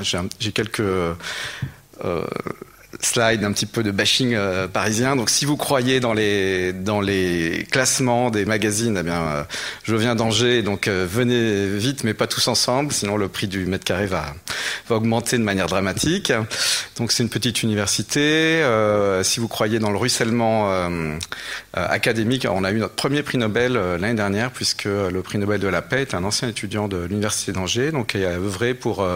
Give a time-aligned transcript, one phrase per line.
[0.00, 0.82] J'ai quelques
[3.00, 5.16] slide un petit peu de bashing euh, parisien.
[5.16, 9.44] Donc si vous croyez dans les dans les classements des magazines, eh bien euh,
[9.84, 13.66] je viens d'Angers, donc euh, venez vite, mais pas tous ensemble, sinon le prix du
[13.66, 14.34] mètre carré va
[14.88, 16.32] va augmenter de manière dramatique.
[16.96, 18.62] Donc c'est une petite université.
[19.22, 20.70] si vous croyez dans le ruissellement
[21.72, 25.68] académique, on a eu notre premier prix Nobel l'année dernière, puisque le prix Nobel de
[25.68, 29.06] la paix est un ancien étudiant de l'université d'Angers, donc il a œuvré pour,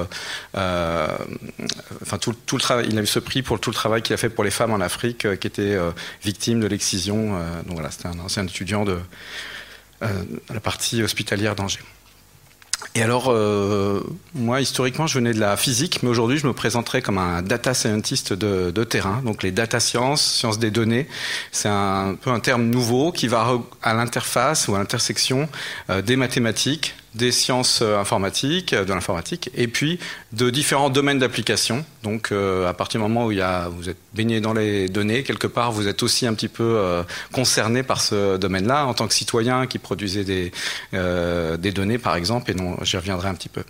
[0.55, 1.19] enfin
[2.21, 4.17] tout, tout le travail, il a eu ce prix pour tout le travail qu'il a
[4.17, 5.91] fait pour les femmes en Afrique euh, qui étaient euh,
[6.25, 7.37] victimes de l'excision.
[7.37, 8.99] Euh, donc voilà, c'était un ancien étudiant de,
[10.01, 11.83] la partie hospitalière d'Angers.
[12.95, 13.35] Et alors,
[14.35, 17.75] moi, historiquement, je venais de la physique, mais aujourd'hui, je me présenterai comme un data
[17.75, 19.21] scientist de, terrain.
[19.25, 21.09] Donc, les data science, sciences des données,
[21.51, 25.49] c'est un, peu un terme nouveau qui va à l'interface ou à l'intersection
[25.89, 29.99] des mathématiques, des sciences euh, informatiques, euh, de l'informatique, et puis
[30.33, 31.85] de différents domaines d'application.
[32.03, 33.33] Donc, euh, à partir du moment où
[33.73, 36.81] vous êtes baigné dans les données, quelque part, vous êtes aussi un petit peu
[37.33, 40.53] concerné par ce domaine-là, en tant que citoyen qui produisait des,
[40.93, 43.63] des données, par exemple, et non, j'y reviendrai un petit peu.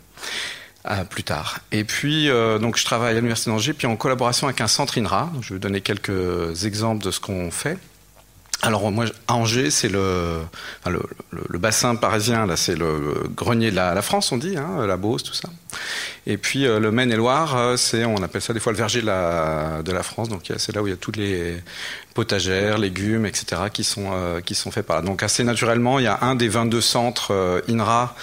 [1.10, 1.60] plus tard.
[1.72, 2.28] Et puis,
[2.60, 5.30] donc, je travaille à l'Université d'Angers, puis en collaboration avec un centre INRA.
[5.40, 7.78] je vais vous donner quelques exemples de ce qu'on fait.
[8.60, 10.40] Alors moi, Angers, c'est le,
[10.88, 15.22] le, bassin parisien, là, c'est le grenier de la, France, on dit, hein, la Beauce,
[15.22, 15.48] tout ça.
[16.26, 19.06] Et puis euh, le Maine-et-Loire, euh, c'est, on appelle ça des fois le verger de
[19.06, 21.62] la, de la France, donc c'est là où il y a toutes les
[22.14, 25.02] potagères, légumes, etc., qui sont, euh, qui sont faits par là.
[25.02, 28.16] Donc assez naturellement, il y a un des 22 centres INRA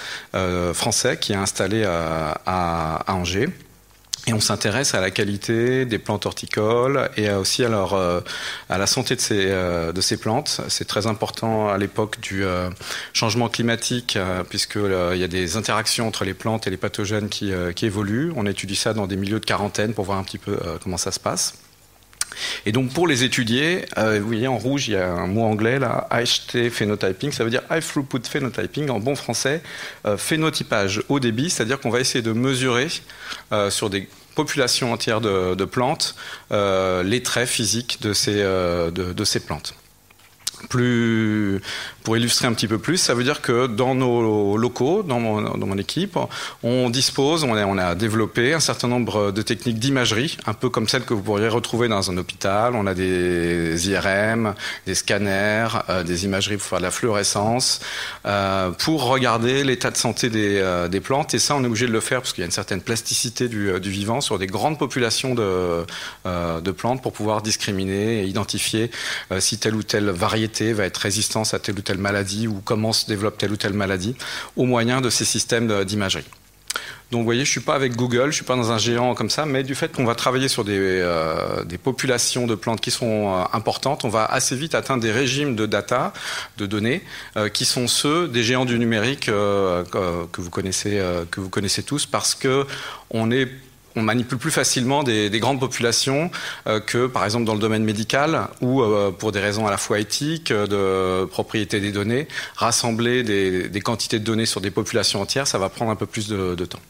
[0.74, 3.48] français qui est installé à, à Angers.
[4.28, 8.20] Et on s'intéresse à la qualité des plantes horticoles et aussi à, leur, euh,
[8.68, 10.60] à la santé de ces, euh, de ces plantes.
[10.68, 12.68] C'est très important à l'époque du euh,
[13.12, 17.86] changement climatique, puisqu'il y a des interactions entre les plantes et les pathogènes qui, qui
[17.86, 18.32] évoluent.
[18.34, 21.12] On étudie ça dans des milieux de quarantaine pour voir un petit peu comment ça
[21.12, 21.54] se passe.
[22.64, 25.42] Et donc pour les étudier, euh, vous voyez en rouge, il y a un mot
[25.42, 29.62] anglais là, HT phenotyping, ça veut dire high throughput phenotyping en bon français,
[30.06, 32.88] euh, phénotypage haut débit, c'est-à-dire qu'on va essayer de mesurer
[33.52, 36.14] euh, sur des populations entières de, plantes
[36.50, 39.74] les traits physiques de ces plantes.
[40.68, 41.60] Plus,
[42.02, 45.76] pour illustrer un petit peu plus, ça veut dire que dans nos locaux, dans mon,
[45.78, 46.18] équipe,
[46.62, 50.88] on dispose, on a, a, développé un certain nombre de techniques d'imagerie, un peu comme
[50.88, 52.74] celles que vous pourriez retrouver dans un hôpital.
[52.74, 54.54] On a des IRM,
[54.86, 57.80] des scanners, euh, des imageries pour faire de la fluorescence,
[58.24, 61.34] euh, pour regarder l'état de santé des, euh, des, plantes.
[61.34, 63.48] Et ça, on est obligé de le faire parce qu'il y a une certaine plasticité
[63.48, 65.84] du, du vivant sur des grandes populations de,
[66.24, 68.90] de plantes pour pouvoir discriminer et identifier
[69.38, 72.92] si telle ou telle variété va être résistance à telle ou telle maladie ou comment
[72.92, 74.16] se développe telle ou telle maladie
[74.56, 76.24] au moyen de ces systèmes d'imagerie.
[77.12, 78.78] Donc vous voyez, je ne suis pas avec Google, je ne suis pas dans un
[78.78, 82.80] géant comme ça, mais du fait qu'on va travailler sur des, euh, populations de plantes
[82.80, 86.12] qui sont euh, importantes, on va assez vite atteindre des régimes de data,
[86.58, 87.04] de données,
[87.36, 91.00] euh, qui sont ceux des géants du numérique que, vous connaissez,
[91.30, 92.66] que vous connaissez tous, parce que
[93.10, 93.48] on est
[93.96, 96.30] on manipule plus facilement des, grandes populations
[96.66, 99.78] euh, que, par exemple, dans le domaine médical, ou euh, pour des raisons à la
[99.78, 105.20] fois éthiques, euh, de propriété des données, rassembler des, quantités de données sur des populations
[105.22, 106.80] entières, ça va prendre un peu plus de, temps.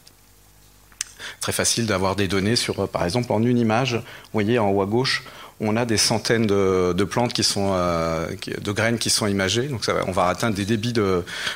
[1.39, 4.81] Très facile d'avoir des données sur, par exemple, en une image, vous voyez en haut
[4.81, 5.23] à gauche,
[5.59, 9.67] on a des centaines de, plantes qui sont, de graines qui sont imagées.
[9.67, 10.93] Donc on va atteindre des débits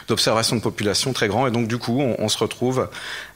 [0.07, 1.47] d'observation de, population très grands.
[1.47, 2.87] Et donc du coup, on se retrouve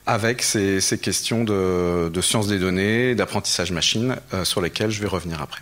[0.06, 5.42] avec ces, questions de, sciences des données, d'apprentissage machine, euh, sur lesquelles je vais revenir
[5.42, 5.62] après.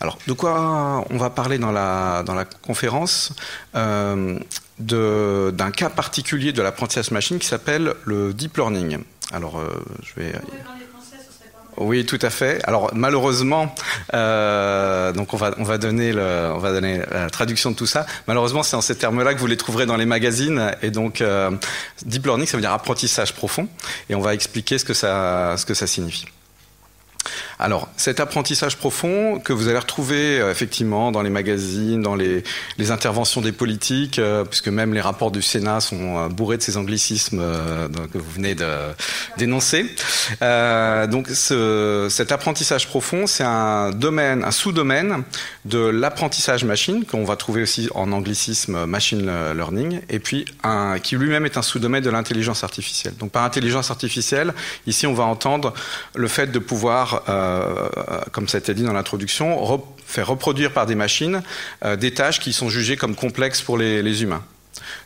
[0.00, 2.24] Alors, de quoi on va parler dans la,
[2.62, 3.34] conférence
[3.74, 4.38] euh,
[4.78, 8.98] D'un cas particulier de l'apprentissage machine qui s'appelle le deep learning.
[9.32, 9.68] Alors, euh,
[10.02, 10.32] je vais...
[12.06, 12.60] tout à fait.
[12.64, 13.74] Alors malheureusement,
[14.14, 18.06] euh, donc on va on va donner on va donner la traduction de tout ça.
[18.26, 20.72] Malheureusement, c'est en ces termes-là que vous les trouverez dans les magazines.
[20.82, 21.50] Et donc euh,
[22.04, 23.66] deep learning, ça veut dire apprentissage profond.
[24.08, 26.26] Et on va expliquer ce que ça ce que ça signifie.
[27.60, 32.42] Alors, cet apprentissage profond que vous allez retrouver euh, effectivement dans les magazines, dans les,
[32.90, 36.78] interventions des politiques, euh, puisque même les rapports du Sénat sont euh, bourrés de ces
[36.78, 37.42] anglicismes
[38.12, 38.56] que vous venez
[39.36, 39.84] dénoncer.
[40.40, 45.22] donc, cet apprentissage profond, c'est un domaine, un sous-domaine
[45.66, 51.16] de l'apprentissage machine qu'on va trouver aussi en anglicisme machine learning, et puis un, qui
[51.16, 53.14] lui-même est un sous-domaine de l'intelligence artificielle.
[53.18, 54.54] Donc, par intelligence artificielle,
[54.86, 55.74] ici, on va entendre
[56.14, 57.22] le fait de pouvoir
[58.32, 59.56] comme ça a été dit dans l'introduction,
[60.10, 61.42] faire reproduire par des machines
[61.84, 64.42] euh, des tâches qui sont jugées comme complexes pour les, humains.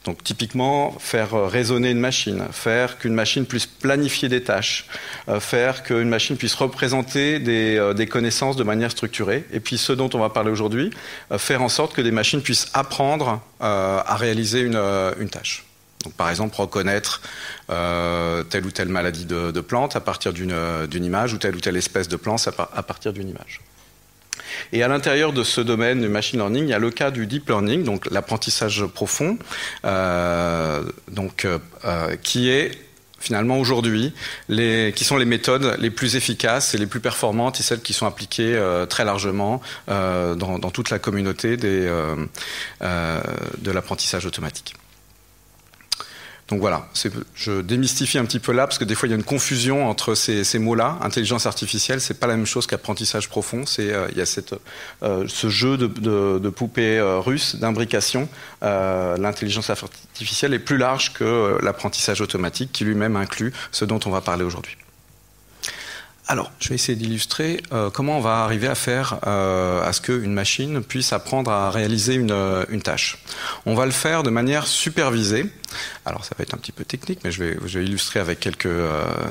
[0.05, 4.87] Donc typiquement, faire euh, raisonner une machine, faire qu'une machine puisse planifier des tâches,
[5.29, 10.11] euh, faire qu'une machine puisse représenter des, connaissances de manière structurée, et puis ce dont
[10.14, 10.91] on va parler aujourd'hui,
[11.38, 15.64] faire en sorte que des machines puissent apprendre à réaliser une tâche.
[16.05, 17.23] Donc, par exemple, reconnaître
[17.69, 22.09] telle ou telle maladie de, plante à partir d'une image ou telle ou telle espèce
[22.09, 23.61] de plante à partir d'une image.
[24.73, 27.27] Et à l'intérieur de ce domaine du machine learning, il y a le cas du
[27.27, 29.39] deep learning, donc l'apprentissage profond,
[29.85, 30.83] euh,
[31.45, 32.71] euh, euh, qui est
[33.19, 34.12] finalement aujourd'hui,
[34.51, 38.05] qui sont les méthodes les plus efficaces et les plus performantes et celles qui sont
[38.06, 38.61] appliquées
[38.91, 42.29] très largement dans, toute la communauté de
[43.65, 44.75] l'apprentissage automatique.
[46.49, 46.87] Donc voilà,
[47.35, 49.88] je démystifie un petit peu là parce que des fois il y a une confusion
[49.88, 50.99] entre ces, mots-là.
[51.00, 53.64] Intelligence artificielle, c'est pas la même chose qu'apprentissage profond.
[53.64, 54.55] C'est euh, il y a cette,
[55.02, 58.29] euh, ce jeu de, de, poupées euh, russes d'imbrication.
[58.61, 64.20] L'intelligence artificielle est plus large que l'apprentissage automatique, qui lui-même inclut ce dont on va
[64.20, 64.76] parler aujourd'hui.
[66.26, 70.00] Alors, je vais essayer d'illustrer euh, comment on va arriver à faire euh, à ce
[70.00, 73.19] qu'une machine puisse apprendre à réaliser une, euh, une, tâche.
[73.67, 75.44] On va le faire de manière supervisée.
[76.06, 78.41] Alors, ça va être un petit peu technique, mais je vais, je vais illustrer avec
[78.41, 78.69] quelques,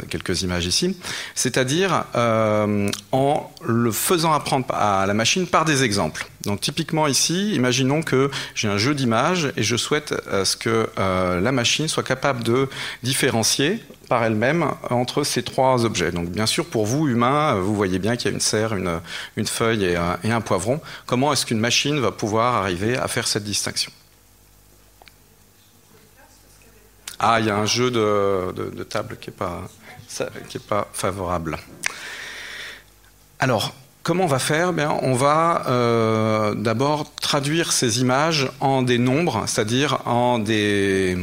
[0.09, 0.95] quelques images ici.
[1.35, 6.27] C'est-à-dire en le faisant apprendre à la machine par des exemples.
[6.43, 10.13] Donc, typiquement ici, imaginons que j'ai un jeu d'images et je souhaite
[10.43, 12.67] ce que la machine soit capable de
[13.03, 16.11] différencier par elle-même entre ces trois objets.
[16.11, 19.45] Donc bien sûr, pour vous, humains, vous voyez bien qu'il y a une serre, une,
[19.45, 20.81] feuille et un, poivron.
[21.05, 23.91] Comment est-ce qu'une machine va pouvoir arriver à faire cette distinction?
[27.19, 29.61] Ah, il y a un jeu de, table qui n'est pas,
[30.67, 31.57] pas favorable.
[33.39, 33.73] Alors,
[34.03, 34.73] Comment on va faire?
[34.73, 41.17] Bien, On va euh, d'abord traduire ces images en des nombres, c'est-à-dire en des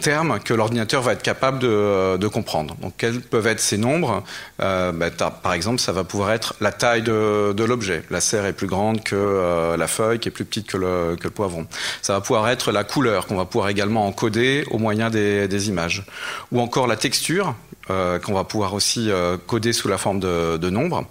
[0.00, 2.76] termes que l'ordinateur va être capable de, euh, comprendre.
[2.80, 4.22] Donc, quels peuvent être ces nombres?
[4.60, 8.02] Euh, bah, Par exemple, ça va pouvoir être la taille de, l'objet.
[8.10, 11.30] La serre est plus grande que euh, la feuille, qui est plus petite que le,
[11.30, 11.66] poivron.
[12.02, 16.04] Ça va pouvoir être la couleur, qu'on va pouvoir également encoder au moyen des images.
[16.52, 17.54] Ou encore la texture,
[17.90, 21.04] euh, qu'on va pouvoir aussi euh, coder sous la forme de, nombres.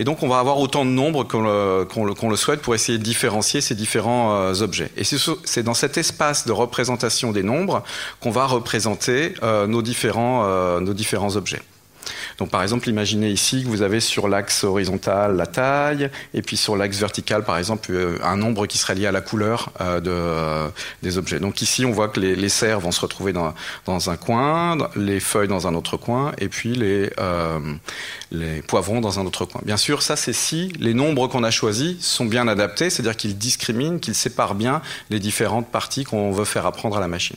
[0.00, 3.02] Et donc on va avoir autant de nombres qu'on le, le, souhaite pour essayer de
[3.04, 4.90] différencier ces différents euh, objets.
[4.96, 7.84] Et c'est dans cet espace de représentation des nombres
[8.20, 11.62] qu'on va représenter nos, différents, nos différents objets.
[12.38, 16.56] Donc par exemple, imaginez ici que vous avez sur l'axe horizontal la taille, et puis
[16.56, 20.00] sur l'axe vertical, par exemple, euh, un nombre qui serait lié à la couleur euh,
[20.00, 20.68] de, euh,
[21.02, 21.40] des objets.
[21.40, 23.54] Donc ici, on voit que les, les serres vont se retrouver dans,
[23.86, 27.10] dans, un coin, les feuilles dans un autre coin, et puis les,
[28.30, 29.60] les poivrons dans un autre coin.
[29.64, 33.38] Bien sûr, ça c'est si les nombres qu'on a choisis sont bien adaptés, c'est-à-dire qu'ils
[33.38, 37.36] discriminent, qu'ils séparent bien les différentes parties qu'on veut faire apprendre à la machine.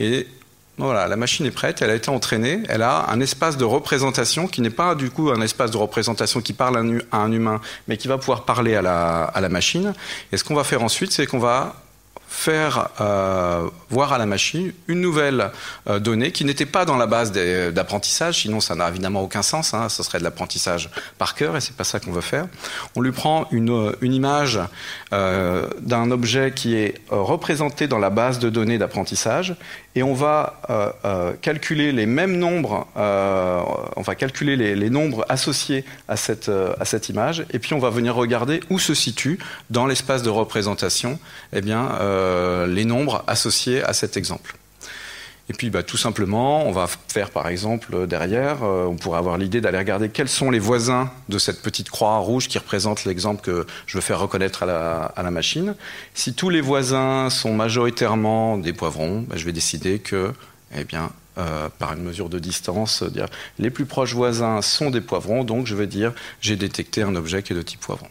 [0.00, 0.26] Et
[0.76, 4.48] voilà, la machine est prête, elle a été entraînée, elle a un espace de représentation
[4.48, 6.76] qui n'est pas du coup un espace de représentation qui parle
[7.12, 9.94] à un humain, mais qui va pouvoir parler à la, machine.
[10.32, 11.76] Et ce qu'on va faire ensuite, c'est qu'on va
[12.26, 15.52] faire euh, voir à la machine une nouvelle
[15.88, 19.72] euh, donnée qui n'était pas dans la base d'apprentissage, sinon ça n'a évidemment aucun sens,
[19.72, 22.48] hein, ce serait de l'apprentissage par cœur et c'est pas ça qu'on veut faire.
[22.96, 24.58] On lui prend une, une image
[25.14, 29.56] euh, d'un objet qui est représenté dans la base de données d'apprentissage
[29.94, 30.60] et on va
[31.40, 37.74] calculer les mêmes nombres, on va calculer les, nombres associés à cette, image et puis
[37.74, 39.38] on va venir regarder où se situe
[39.70, 41.18] dans l'espace de représentation
[41.52, 44.56] eh bien, euh, les nombres associés à cet exemple.
[45.50, 49.36] Et puis bah, tout simplement, on va faire par exemple derrière, euh, on pourrait avoir
[49.36, 53.42] l'idée d'aller regarder quels sont les voisins de cette petite croix rouge qui représente l'exemple
[53.42, 55.74] que je veux faire reconnaître à la, machine.
[56.14, 60.32] Si tous les voisins sont majoritairement des poivrons, bah, je vais décider que,
[60.74, 63.26] eh bien, euh, par une mesure de distance, dire
[63.58, 67.42] les plus proches voisins sont des poivrons, donc je vais dire j'ai détecté un objet
[67.42, 68.06] qui est de type poivron.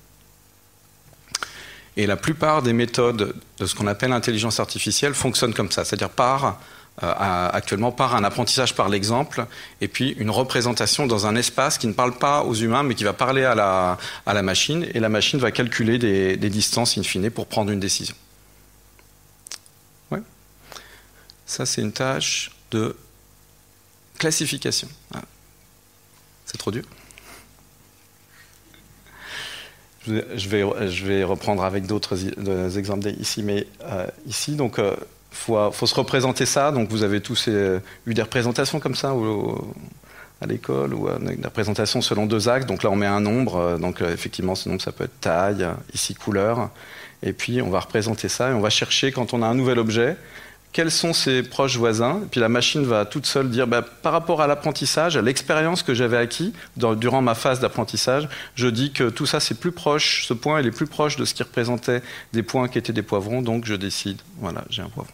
[1.96, 6.10] Et la plupart des méthodes de ce qu'on appelle l'intelligence artificielle fonctionnent comme ça, c'est-à-dire
[6.10, 6.52] par euh,
[7.02, 9.48] actuellement par un apprentissage par l'exemple
[9.82, 13.04] et puis une représentation dans un espace qui ne parle pas aux humains mais qui
[13.04, 17.48] va parler à la, machine et la machine va calculer des, distances in fine pour
[17.48, 18.16] prendre une décision.
[20.12, 20.22] Ouais.
[21.48, 22.96] Ça c'est une tâche de
[24.20, 24.88] classification.
[25.16, 25.22] Ah.
[26.46, 26.84] C'est trop dur
[30.08, 32.18] je vais, je vais reprendre avec d'autres
[32.78, 34.96] exemples ici, mais euh, ici, donc, euh,
[35.34, 36.72] faut, faut, se représenter ça.
[36.72, 39.14] Donc, vous avez tous euh, eu des représentations comme ça
[40.42, 42.66] à l'école ou une représentation selon deux axes.
[42.66, 43.78] Donc là, on met un nombre.
[43.80, 46.70] Donc effectivement, ce nombre, ça peut être taille, ici couleur.
[47.22, 49.80] Et puis, on va représenter ça et on va chercher, quand on a un nouvel
[49.80, 50.18] objet,
[50.74, 52.20] quels sont ses proches voisins.
[52.24, 55.84] Et puis la machine va toute seule dire, bah, par rapport à l'apprentissage, à l'expérience
[55.84, 60.26] que j'avais acquis durant ma phase d'apprentissage, je dis que tout ça c'est plus proche,
[60.28, 62.02] ce point il est plus proche de ce qui représentait
[62.34, 65.14] des points qui étaient des poivrons, donc je décide, voilà, j'ai un poivron.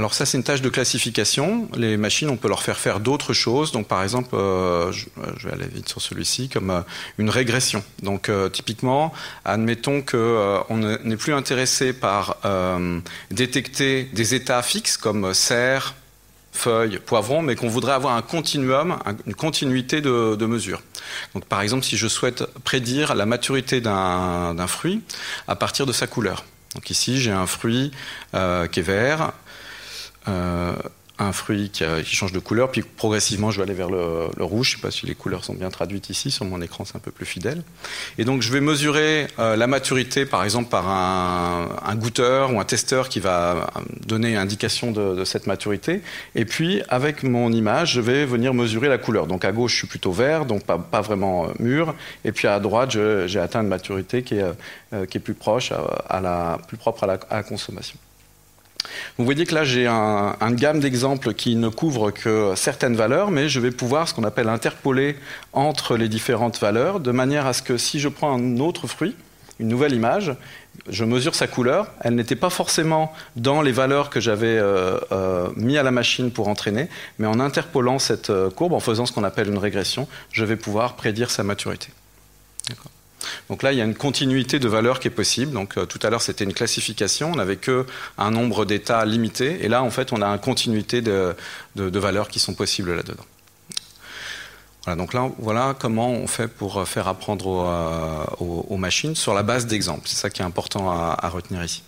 [0.00, 1.68] Alors ça, c'est une tâche de classification.
[1.76, 3.70] Les machines, on peut leur faire faire d'autres choses.
[3.70, 5.06] Donc par exemple, euh, je,
[5.46, 6.80] vais aller vite sur celui-ci, comme euh,
[7.18, 7.84] une régression.
[8.02, 9.12] Donc euh, typiquement,
[9.44, 12.38] admettons qu'on n'est plus intéressé par
[13.30, 15.94] détecter des états fixes comme serre,
[16.52, 20.80] feuille, poivron, mais qu'on voudrait avoir un continuum, une continuité de, de mesure.
[21.34, 25.02] Donc par exemple, si je souhaite prédire la maturité d'un fruit
[25.46, 26.46] à partir de sa couleur.
[26.74, 27.90] Donc ici, j'ai un fruit
[28.32, 29.32] qui est vert euh,
[31.20, 34.70] un fruit qui, change de couleur, puis progressivement je vais aller vers le, rouge.
[34.70, 36.96] Je ne sais pas si les couleurs sont bien traduites ici, sur mon écran c'est
[36.96, 37.62] un peu plus fidèle.
[38.16, 42.64] Et donc je vais mesurer euh, la maturité par exemple par un, goûteur ou un
[42.64, 43.70] testeur qui va
[44.06, 46.00] donner indication de, cette maturité.
[46.34, 49.26] Et puis avec mon image, je vais venir mesurer la couleur.
[49.26, 51.94] Donc à gauche je suis plutôt vert, donc pas, vraiment euh, mûr.
[52.24, 55.72] Et puis à droite j'ai atteint une maturité qui est, plus proche,
[56.66, 57.98] plus propre à la consommation.
[59.18, 63.30] Vous voyez que là, j'ai un, une gamme d'exemples qui ne couvre que certaines valeurs,
[63.30, 65.16] mais je vais pouvoir ce qu'on appelle interpoler
[65.52, 69.14] entre les différentes valeurs, de manière à ce que si je prends un autre fruit,
[69.58, 70.34] une nouvelle image,
[70.88, 75.48] je mesure sa couleur, elle n'était pas forcément dans les valeurs que j'avais euh, euh,
[75.56, 79.12] mis à la machine pour entraîner, mais en interpolant cette euh, courbe, en faisant ce
[79.12, 81.88] qu'on appelle une régression, je vais pouvoir prédire sa maturité.
[82.68, 82.90] D'accord
[83.48, 85.52] donc là, il y a une continuité de valeurs qui est possible.
[85.52, 87.32] Donc euh, tout à l'heure, c'était une classification.
[87.32, 87.86] On n'avait que
[88.18, 89.64] un nombre d'états limité.
[89.64, 91.34] Et là, en fait, on a une continuité de,
[91.76, 93.24] valeurs qui sont possibles là-dedans.
[94.84, 97.46] Voilà, donc là, voilà comment on fait pour faire apprendre
[98.38, 100.08] aux, euh, machines sur la base d'exemples.
[100.08, 101.82] C'est ça qui est important à retenir ici.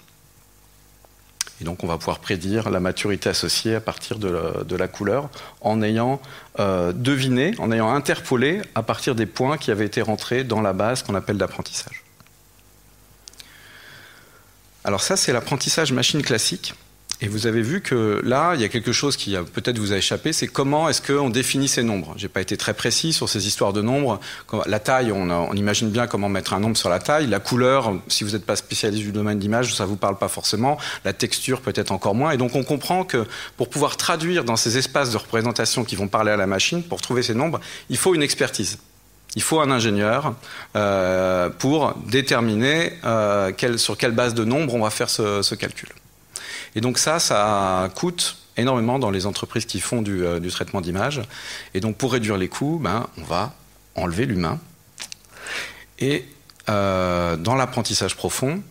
[1.63, 5.81] Et donc on va pouvoir prédire la maturité associée à partir de la, couleur en
[5.81, 6.21] ayant
[6.59, 10.73] euh, deviné, en ayant interpolé à partir des points qui avaient été rentrés dans la
[10.73, 12.03] base qu'on appelle d'apprentissage.
[14.83, 16.75] Alors ça c'est l'apprentissage machine classique.
[17.23, 19.97] Et vous avez vu que là, il y a quelque chose qui peut-être vous a
[19.97, 22.15] échappé, c'est comment est-ce qu'on définit ces nombres?
[22.17, 24.19] J'ai pas été très précis sur ces histoires de nombres.
[24.67, 27.29] La taille, on, imagine bien comment mettre un nombre sur la taille.
[27.29, 30.79] La couleur, si vous n'êtes pas spécialiste du domaine d'image, ça vous parle pas forcément.
[31.05, 32.33] La texture, peut-être encore moins.
[32.33, 33.25] Et donc, on comprend que
[33.57, 37.01] pour pouvoir traduire dans ces espaces de représentation qui vont parler à la machine, pour
[37.01, 38.79] trouver ces nombres, il faut une expertise.
[39.37, 40.35] Il faut un ingénieur
[40.75, 45.89] euh, pour déterminer euh, sur quelle base de nombres on va faire ce calcul.
[46.75, 51.23] Et donc ça, ça coûte énormément dans les entreprises qui font du, euh, traitement d'image.
[51.75, 53.55] Et donc pour réduire les coûts, ben, on va
[53.95, 54.59] enlever l'humain.
[55.99, 56.25] Et
[56.69, 58.63] euh, dans l'apprentissage profond,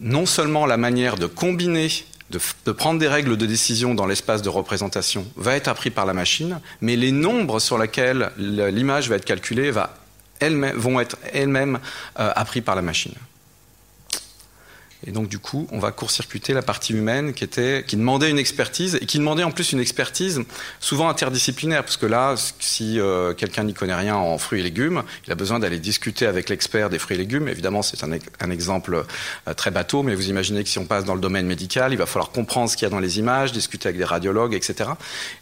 [0.00, 1.88] non seulement la manière de combiner,
[2.30, 6.14] de, prendre des règles de décision dans l'espace de représentation va être appris par la
[6.14, 11.80] machine, mais les nombres sur lesquels l'image va être calculée vont être elles-mêmes
[12.18, 13.14] euh, appris par la machine.
[15.06, 18.38] Et donc, du coup, on va court-circuiter la partie humaine qui, était, qui demandait une
[18.38, 20.42] expertise et qui demandait en plus une expertise
[20.78, 21.82] souvent interdisciplinaire.
[21.84, 25.34] Parce que là, si euh, quelqu'un n'y connaît rien en fruits et légumes, il a
[25.34, 27.48] besoin d'aller discuter avec l'expert des fruits et légumes.
[27.48, 29.04] Évidemment, c'est un, exemple
[29.48, 31.96] euh, très bateau, mais vous imaginez que si on passe dans le domaine médical, il
[31.96, 34.90] va falloir comprendre ce qu'il y a dans les images, discuter avec des radiologues, etc.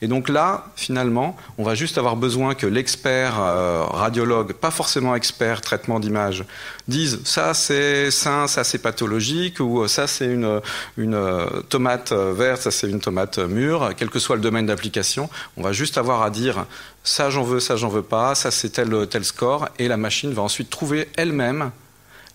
[0.02, 5.16] Et donc là, finalement, on va juste avoir besoin que l'expert euh, radiologue, pas forcément
[5.16, 6.44] expert traitement d'image,
[6.86, 10.60] dise ça c'est sain, ça c'est pathologique ou euh, ça c'est une,
[10.96, 14.66] une euh, tomate euh, verte, ça c'est une tomate mûre, quel que soit le domaine
[14.66, 16.66] d'application, on va juste avoir à dire
[17.04, 20.32] ça j'en veux, ça j'en veux pas, ça c'est tel, tel score, et la machine
[20.32, 21.70] va ensuite trouver elle-même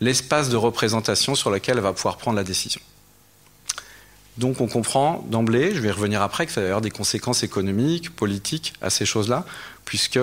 [0.02, 2.82] l'espace de représentation sur lequel elle va pouvoir prendre la décision.
[4.38, 8.16] Donc on comprend d'emblée, je vais revenir après, que ça va avoir des conséquences économiques,
[8.16, 9.46] politiques à ces choses-là,
[9.86, 10.20] puisque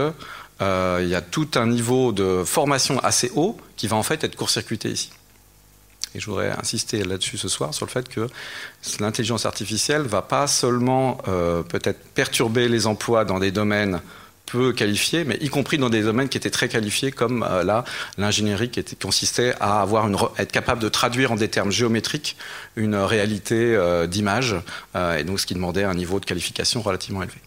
[0.61, 4.37] il y a tout un niveau de formation assez haut qui va en fait être
[4.37, 5.11] court-circuité ici.
[6.15, 8.29] Et je voudrais insister là-dessus ce soir, sur le fait que
[8.99, 14.01] l'intelligence artificielle va pas seulement euh, peut-être perturber les emplois dans des domaines
[14.47, 17.85] peu qualifiés, mais y compris dans des domaines qui étaient très qualifiés, comme euh, là
[18.19, 22.37] l'ingénierie qui consistait à avoir être capable de traduire en des termes géométriques
[22.75, 24.57] une réalité euh, d'image,
[25.17, 27.39] et donc ce qui demandait un niveau de qualification relativement élevé.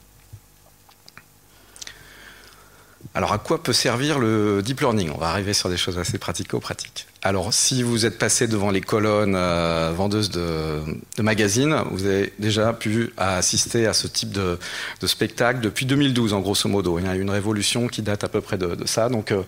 [3.16, 5.12] Alors, à quoi peut servir le deep learning?
[5.14, 7.06] On va arriver sur des choses assez pratico-pratiques.
[7.22, 10.82] Alors, si vous êtes passé devant les colonnes euh, vendeuses de,
[11.22, 14.58] magazines, vous avez déjà pu assister à ce type de,
[15.06, 16.98] spectacle depuis 2012, en grosso modo.
[16.98, 19.10] Il y a une révolution qui date à peu près de, ça.
[19.10, 19.44] Donc, euh,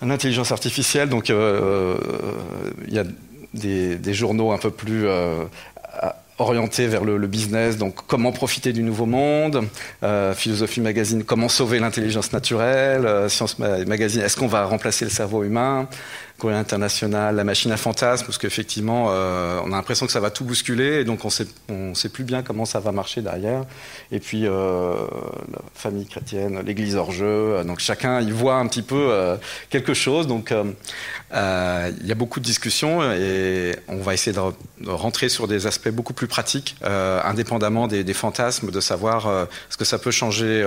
[0.00, 1.98] l'intelligence artificielle, donc, euh,
[2.88, 3.04] il y a
[3.52, 5.06] des, journaux un peu plus
[6.38, 9.64] orienté vers le, business, donc comment profiter du nouveau monde,
[10.02, 15.10] euh, Philosophie Magazine, comment sauver l'intelligence naturelle, euh, Science Magazine, est-ce qu'on va remplacer le
[15.10, 15.88] cerveau humain,
[16.42, 20.32] Courrier international, la machine à fantasmes, parce qu'effectivement, euh, on a l'impression que ça va
[20.32, 23.64] tout bousculer, et donc on sait, ne sait plus bien comment ça va marcher derrière.
[24.10, 25.06] Et puis, euh,
[25.52, 29.38] la famille chrétienne, l'église hors jeu, euh, donc chacun y voit un petit peu
[29.70, 30.26] quelque chose.
[30.26, 35.68] Donc, il y a beaucoup de discussions, et on va essayer de, rentrer sur des
[35.68, 40.66] aspects beaucoup plus pratiques, indépendamment des, fantasmes, de savoir ce que ça peut changer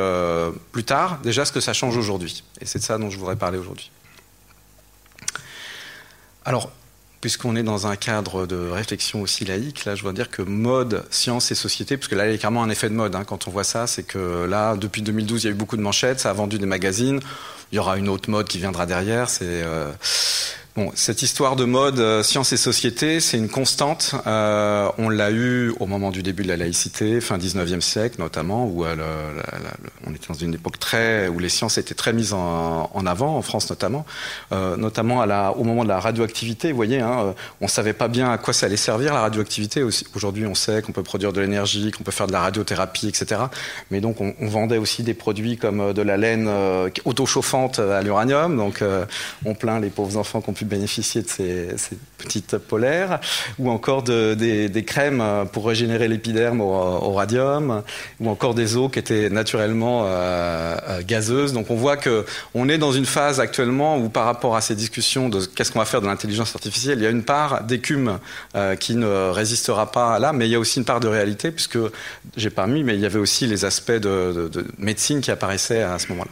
[0.71, 2.45] plus tard, déjà ce que ça change aujourd'hui.
[2.61, 3.91] Et c'est de ça dont je voudrais parler aujourd'hui.
[6.45, 6.71] Alors,
[7.21, 11.03] puisqu'on est dans un cadre de réflexion aussi laïque, là, je dois dire que mode,
[11.09, 13.23] science et société, parce que là, il y a carrément un effet de mode hein,
[13.25, 15.81] quand on voit ça, c'est que là, depuis 2012, il y a eu beaucoup de
[15.81, 17.19] manchettes, ça a vendu des magazines.
[17.71, 19.27] Il y aura une autre mode qui viendra derrière.
[19.27, 19.91] C'est euh,
[20.75, 24.13] Bon, cette histoire de mode euh, science et société, c'est une constante.
[24.27, 28.65] Euh, on l'a eu au moment du début de la laïcité, fin 19e siècle notamment,
[28.65, 28.93] où euh,
[30.05, 33.41] on était dans une époque très où les sciences étaient très mises en, avant, en
[33.41, 34.05] France notamment,
[34.51, 36.71] euh, notamment à au moment de la radioactivité.
[36.71, 39.81] Vous voyez, hein, on savait pas bien à quoi ça allait servir la radioactivité.
[40.13, 43.43] Aujourd'hui, on sait qu'on peut produire de l'énergie, qu'on peut faire de la radiothérapie, etc.
[43.91, 46.49] Mais donc, on, on vendait aussi des produits comme de la laine
[47.05, 48.57] autochauffante à l'uranium.
[48.57, 48.83] Donc,
[49.45, 51.75] on plaint les pauvres enfants qui ont bénéficier de ces,
[52.17, 53.19] petites polaires,
[53.59, 57.83] ou encore des, crèmes pour régénérer l'épiderme au, radium,
[58.19, 61.53] ou encore des eaux qui étaient naturellement euh, euh, gazeuses.
[61.53, 64.75] Donc on voit que on est dans une phase actuellement où par rapport à ces
[64.75, 68.19] discussions de qu'est-ce qu'on va faire de l'intelligence artificielle, il y a une part d'écume
[68.55, 71.51] euh, qui ne résistera pas là, mais il y a aussi une part de réalité,
[71.51, 71.79] puisque
[72.35, 76.07] j'ai pas mais il y avait aussi les aspects de médecine qui apparaissaient à ce
[76.09, 76.31] moment-là.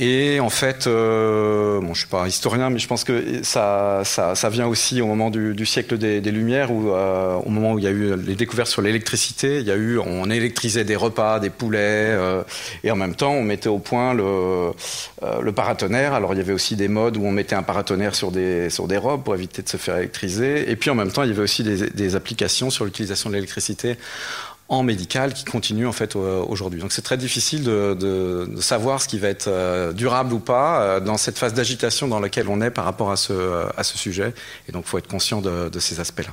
[0.00, 4.36] Et en fait, euh, bon, je suis pas historien, mais je pense que ça, ça,
[4.36, 7.72] ça vient aussi au moment du, du siècle des, des Lumières, où, euh, au moment
[7.72, 10.84] où il y a eu les découvertes sur l'électricité, il y a eu, on électrisait
[10.84, 12.44] des repas, des poulets, euh,
[12.84, 14.70] et en même temps, on mettait au point le, euh,
[15.42, 16.14] le paratonnerre.
[16.14, 18.86] Alors, il y avait aussi des modes où on mettait un paratonnerre sur des, sur
[18.86, 20.70] des robes pour éviter de se faire électriser.
[20.70, 23.34] Et puis, en même temps, il y avait aussi des, des applications sur l'utilisation de
[23.34, 23.96] l'électricité
[24.68, 26.80] en médical qui continue en fait aujourd'hui.
[26.80, 31.00] Donc c'est très difficile de, savoir ce qui va être euh, durable ou pas euh,
[31.00, 34.34] dans cette phase d'agitation dans laquelle on est par rapport à ce, ce sujet.
[34.68, 36.32] Et donc il faut être conscient de, ces aspects-là.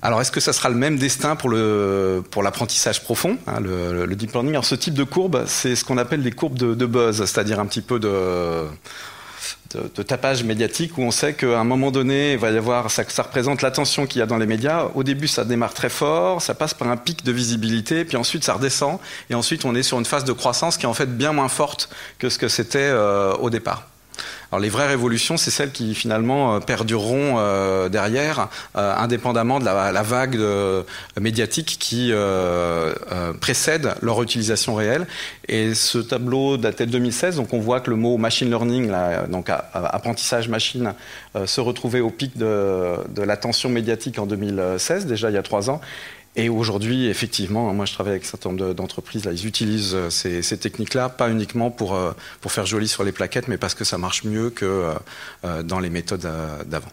[0.00, 4.06] Alors, est-ce que ça sera le même destin pour le pour l'apprentissage profond, hein, le,
[4.14, 4.52] deep learning?
[4.52, 7.66] Alors, ce type de courbe, c'est ce qu'on appelle les courbes de buzz, c'est-à-dire un
[7.66, 8.64] petit peu de
[9.70, 13.04] de, tapage médiatique où on sait qu'à un moment donné, il va y avoir, ça,
[13.08, 14.88] ça représente l'attention qu'il y a dans les médias.
[14.94, 18.44] Au début, ça démarre très fort, ça passe par un pic de visibilité, puis ensuite
[18.44, 18.98] ça redescend,
[19.30, 21.48] et ensuite on est sur une phase de croissance qui est en fait bien moins
[21.48, 23.86] forte que ce que c'était euh, au départ.
[24.50, 29.66] Alors les vraies révolutions, c'est celles qui finalement euh, perdureront euh, derrière, euh, indépendamment de
[29.66, 30.38] la, vague
[31.20, 32.12] médiatique qui
[33.40, 35.06] précède leur utilisation réelle.
[35.48, 38.90] Et ce tableau datait de 2016, donc on voit que le mot machine learning,
[39.28, 40.94] donc apprentissage machine,
[41.44, 45.68] se retrouvait au pic de, de l'attention médiatique en 2016, déjà il y a trois
[45.68, 45.80] ans.
[46.38, 50.56] Et aujourd'hui, effectivement, moi je travaille avec un certain nombre d'entreprises, ils utilisent euh, ces,
[50.56, 53.98] techniques-là, pas uniquement pour, euh, pour faire joli sur les plaquettes, mais parce que ça
[53.98, 54.94] marche mieux que
[55.44, 56.28] euh, dans les méthodes
[56.66, 56.92] d'avant.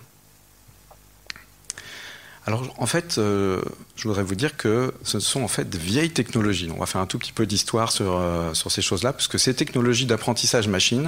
[2.47, 3.61] Alors en fait, je
[4.03, 6.69] voudrais vous dire que ce sont en fait de vieilles technologies.
[6.75, 8.21] On va faire un tout petit peu d'histoire sur,
[8.53, 11.07] sur ces choses-là, puisque ces technologies d'apprentissage machine,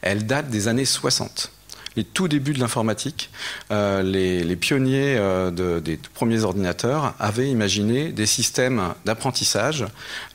[0.00, 1.52] elles datent des années 60
[1.98, 3.30] les tout débuts de l'informatique,
[3.72, 9.84] euh, les, pionniers euh, des premiers ordinateurs avaient imaginé des systèmes d'apprentissage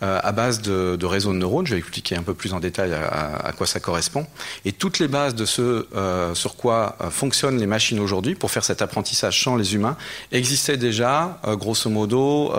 [0.01, 1.65] euh, à base de, réseaux de neurones.
[1.65, 4.27] Je vais expliquer un peu plus en détail à, quoi ça correspond.
[4.65, 5.87] Et toutes les bases de ce
[6.33, 9.95] sur quoi fonctionnent les machines aujourd'hui pour faire cet apprentissage sans les humains
[10.33, 12.51] existaient déjà, grosso modo.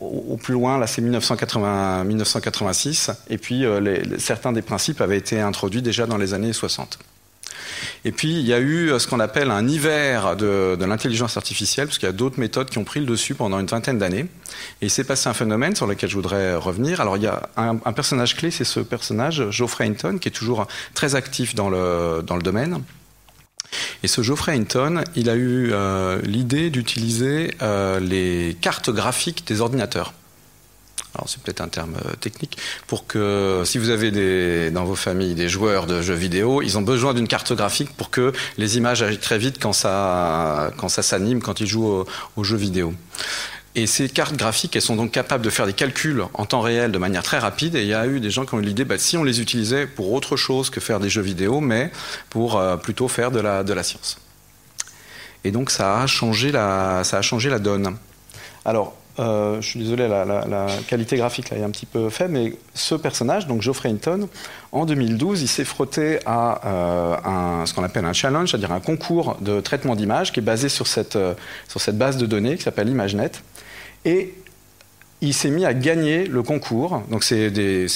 [0.00, 3.64] au plus loin, là c'est 1986, et puis
[4.18, 6.98] certains des principes avaient été introduits déjà dans les années 60.
[8.04, 11.86] Et puis, il y a eu euh, ce qu'on appelle un hiver de, l'intelligence artificielle,
[11.86, 14.26] parce qu'il y a d'autres méthodes qui ont pris le dessus pendant une vingtaine d'années.
[14.80, 17.00] Et il s'est passé un phénomène sur lequel je voudrais revenir.
[17.00, 20.66] Alors, il y a un, personnage clé, c'est ce personnage, Geoffrey Hinton, qui est toujours
[20.94, 22.82] très actif dans le, domaine.
[24.02, 29.60] Et ce Geoffrey Hinton, il a eu euh, l'idée d'utiliser euh, les cartes graphiques des
[29.60, 30.14] ordinateurs.
[31.14, 34.94] Alors c'est peut-être un terme euh, technique, pour que si vous avez des, dans vos
[34.94, 38.76] familles des joueurs de jeux vidéo, ils ont besoin d'une carte graphique pour que les
[38.76, 42.04] images aillent très vite quand ça, quand ça s'anime, quand ils jouent
[42.36, 42.94] aux, jeux vidéo.
[43.74, 46.90] Et ces cartes graphiques, elles sont donc capables de faire des calculs en temps réel
[46.90, 47.76] de manière très rapide.
[47.76, 49.40] Et il y a eu des gens qui ont eu l'idée, bah, si on les
[49.40, 51.92] utilisait pour autre chose que faire des jeux vidéo, mais
[52.30, 54.18] pour euh, plutôt faire de la, de la science.
[55.44, 57.96] Et donc ça a changé la, ça a changé la donne.
[58.64, 62.52] Alors, euh, je suis désolé, la, qualité graphique là, est un petit peu faible, mais
[62.74, 64.28] ce personnage, donc Geoffrey Hinton,
[64.72, 69.36] en 2012, il s'est frotté à euh, ce qu'on appelle un challenge, c'est-à-dire un concours
[69.40, 71.34] de traitement d'image qui est basé sur cette, euh,
[71.68, 73.42] sur cette base de données qui s'appelle ImageNet.
[74.04, 74.34] Et
[75.20, 77.02] il s'est mis à gagner le concours.
[77.10, 77.88] Donc, c'est des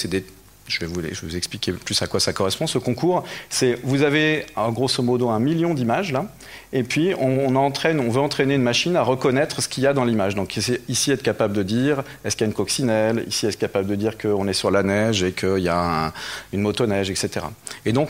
[0.73, 2.67] je vais, vous, expliquer plus à quoi ça correspond.
[2.67, 6.25] Ce concours, c'est vous avez grosso modo un million d'images là,
[6.71, 10.35] et puis on, veut entraîner une machine à reconnaître ce qu'il y a dans l'image.
[10.35, 10.57] Donc
[10.87, 13.95] ici être capable de dire est-ce qu'il y a une coccinelle, ici être capable de
[13.95, 16.11] dire qu'on est sur la neige et qu'il y a
[16.51, 17.45] une motoneige, etc.
[17.85, 18.09] Et donc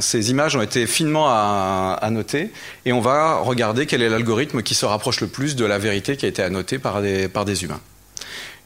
[0.00, 2.50] ces images ont été finement à, noter
[2.86, 6.16] et on va regarder quel est l'algorithme qui se rapproche le plus de la vérité
[6.16, 7.80] qui a été annotée par des humains.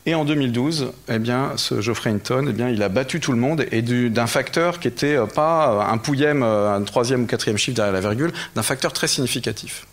[0.04, 3.38] Et en 2012, eh bien, ce Geoffrey Hinton, eh bien, il a battu tout le
[3.38, 7.26] monde et d'un facteur qui n'était euh, pas euh, un pouillème, euh, un troisième ou
[7.26, 9.86] quatrième chiffre derrière la virgule, d'un facteur très significatif.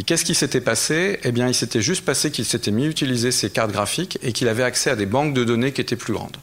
[0.00, 1.20] Et qu'est-ce qui s'était passé?
[1.22, 4.32] Eh bien, il s'était juste passé qu'il s'était mis à utiliser ses cartes graphiques et
[4.32, 6.36] qu'il avait accès à des banques de données qui étaient plus grandes.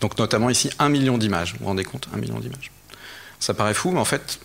[0.00, 1.52] Donc, notamment ici, un million d'images.
[1.52, 2.08] Vous vous rendez compte?
[2.14, 2.70] Un million d'images.
[3.40, 4.38] Ça paraît fou, mais en fait,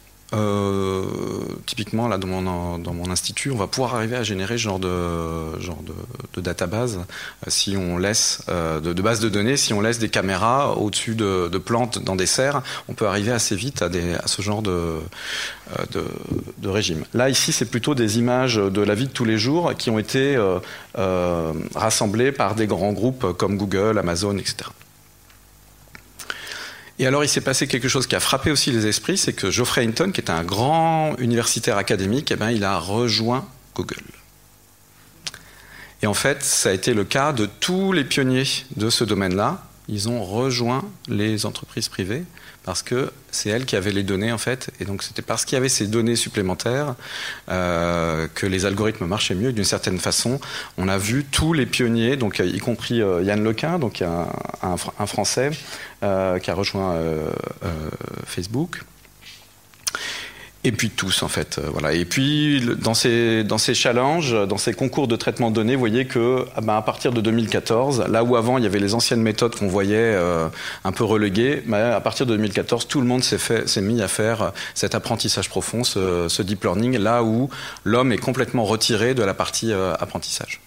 [1.65, 5.81] typiquement, là, dans mon, institut, on va pouvoir arriver à générer ce genre de, genre
[5.83, 5.93] de,
[6.33, 10.09] de database euh, si on laisse, euh, de, base de données, si on laisse des
[10.09, 13.89] caméras au-dessus de, plantes dans des serres, on peut arriver assez vite à
[14.27, 14.97] ce genre de,
[15.91, 17.03] de, régime.
[17.13, 19.99] Là, ici, c'est plutôt des images de la vie de tous les jours qui ont
[19.99, 20.37] été
[21.75, 24.69] rassemblées par des grands groupes comme Google, Amazon, etc.
[26.99, 29.51] Et alors, il s'est passé quelque chose qui a frappé aussi les esprits, c'est que
[29.51, 34.01] Geoffrey Hinton, qui est un grand universitaire académique, eh bien, il a rejoint Google.
[36.01, 39.63] Et en fait, ça a été le cas de tous les pionniers de ce domaine-là.
[39.87, 42.23] Ils ont rejoint les entreprises privées
[42.67, 45.55] parce que c'est elles qui avaient les données en fait, et donc c'était parce qu'il
[45.55, 46.95] y avait ces données supplémentaires
[47.47, 49.53] euh, que les algorithmes marchaient mieux.
[49.53, 50.41] D'une certaine façon,
[50.77, 54.77] on a vu tous les pionniers, donc y compris euh, Yann Lequin, donc un,
[55.07, 55.51] Français
[56.03, 56.93] euh, qui a rejoint
[58.25, 58.81] Facebook.
[60.63, 61.59] Et puis tous, en fait.
[61.59, 61.93] Euh, voilà.
[61.93, 65.79] Et puis, dans ces, dans ces challenges, dans ces concours de traitement de données, vous
[65.79, 68.93] voyez que ah ben, à partir de 2014, là où avant il y avait les
[68.93, 70.47] anciennes méthodes qu'on voyait euh,
[70.83, 74.51] un peu reléguées, ben, à partir de 2014, tout le monde s'est mis à faire
[74.73, 77.49] cet apprentissage profond, ce, deep learning, là où
[77.83, 80.61] l'homme est complètement retiré de la partie euh, apprentissage.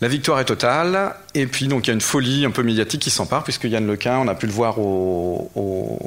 [0.00, 3.02] La victoire est totale, et puis donc il y a une folie un peu médiatique
[3.02, 5.98] qui s'empare, puisque Yann Lequin, on a pu le voir au, au,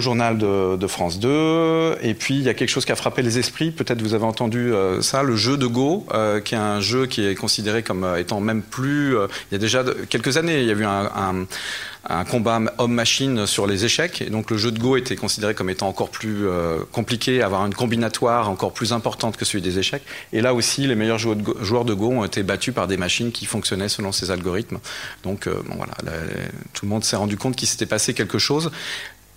[0.00, 3.38] journal de, France 2, et puis il y a quelque chose qui a frappé les
[3.38, 6.80] esprits, peut-être vous avez entendu euh, ça, le jeu de Go, euh, qui est un
[6.80, 9.14] jeu qui est considéré comme euh, étant même plus...
[9.14, 13.84] il y a déjà quelques années, il y a eu un combat homme-machine sur les
[13.84, 14.20] échecs.
[14.20, 16.46] Et donc le jeu de Go était considéré comme étant encore plus
[16.92, 20.02] compliqué, avoir une combinatoire encore plus importante que celui des échecs.
[20.32, 23.46] Et là aussi, les meilleurs joueurs de Go, ont été battus par des machines qui
[23.46, 24.78] fonctionnaient selon ces algorithmes.
[25.22, 25.94] Donc bon, voilà,
[26.74, 28.70] tout le monde s'est rendu compte qu'il s'était passé quelque chose.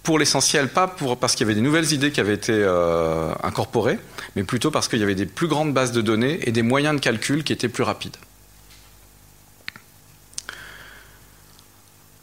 [0.08, 3.34] Pour l'essentiel, pas pour, parce qu'il y avait des nouvelles idées qui avaient été euh,
[3.44, 4.00] incorporées,
[4.38, 6.96] mais plutôt parce qu'il y avait des plus grandes bases de données et des moyens
[6.96, 8.16] de calcul qui étaient plus rapides.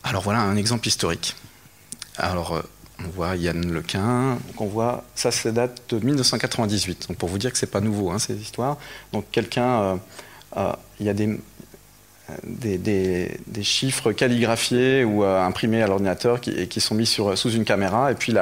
[0.03, 1.37] Alors voilà un exemple historique.
[2.17, 2.63] Alors euh,
[3.01, 7.09] on voit Yann Lequin, donc on voit, ça, ça date de 1998.
[7.09, 8.79] Donc pour vous dire que c'est pas nouveau hein, ces histoires.
[9.13, 10.01] Donc quelqu'un,
[10.57, 11.39] euh, il y a des,
[12.45, 13.29] des,
[13.63, 18.35] chiffres calligraphiés ou imprimés à l'ordinateur qui, sont mis sous une caméra, et puis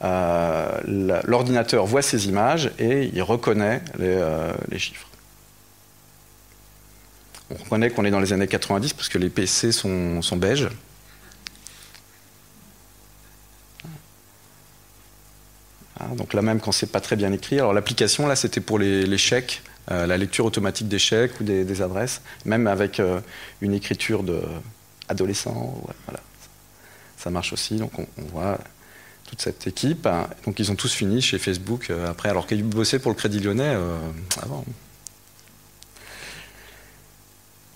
[0.00, 5.06] l'ordinateur voit ces images et il reconnaît les, chiffres.
[7.50, 10.68] On reconnaît qu'on est dans les années 90 parce que les PC sont beiges.
[16.16, 17.56] Donc là même quand c'est pas très bien écrit.
[17.56, 21.82] Alors l'application là c'était pour les, chèques, euh, la lecture automatique des chèques ou des,
[21.82, 23.20] adresses, même avec euh,
[23.60, 24.40] une écriture de
[25.08, 25.82] adolescent.
[26.06, 26.20] voilà.
[27.16, 27.76] Ça marche aussi.
[27.76, 28.58] Donc on, voit
[29.28, 30.08] toute cette équipe.
[30.44, 33.40] Donc ils ont tous fini chez Facebook euh, après, alors qu'ils bossaient pour le Crédit
[33.40, 33.76] Lyonnais
[34.42, 34.64] avant.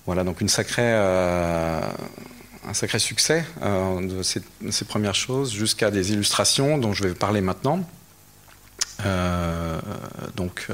[0.04, 0.48] Voilà, donc une
[2.64, 7.84] un sacré succès de ces, premières choses jusqu'à des illustrations dont je vais parler maintenant.
[10.36, 10.68] Donc,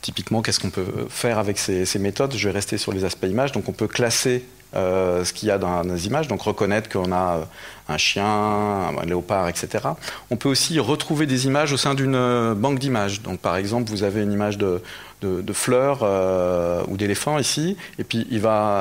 [0.00, 2.34] typiquement, qu'est-ce qu'on peut faire avec ces, méthodes?
[2.36, 3.52] Je vais rester sur les aspects images.
[3.52, 4.44] Donc, on peut classer
[4.76, 7.44] euh, ce qu'il y a dans les images, donc reconnaître qu'on a euh,
[7.88, 9.88] un chien, un léopard, etc.
[10.30, 13.20] On peut aussi retrouver des images au sein d'une euh, banque d'images.
[13.20, 14.80] Donc par exemple, vous avez une image de,
[15.20, 16.02] de, fleurs
[16.88, 18.26] ou d'éléphants ici, et puis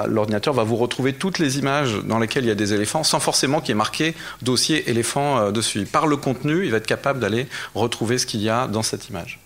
[0.08, 3.20] l'ordinateur va vous retrouver toutes les images dans lesquelles il y a des éléphants, sans
[3.20, 5.86] forcément qu'il y ait marqué dossier éléphant dessus.
[5.86, 9.10] Par le contenu, il va être capable d'aller retrouver ce qu'il y a dans cette
[9.10, 9.40] image.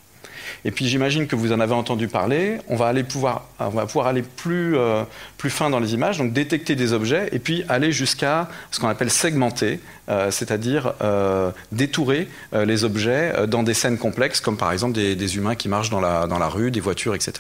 [0.65, 2.59] Et puis j'imagine que vous en avez entendu parler.
[2.69, 3.43] On va, pouvoir,
[4.05, 5.03] aller euh,
[5.37, 8.87] plus fin dans les images, donc détecter des objets et puis aller jusqu'à ce qu'on
[8.87, 14.93] appelle segmenter, euh, c'est-à-dire euh, détourer les objets dans des scènes complexes, comme par exemple
[14.93, 17.33] des, humains qui marchent dans la, dans la rue, des voitures, etc.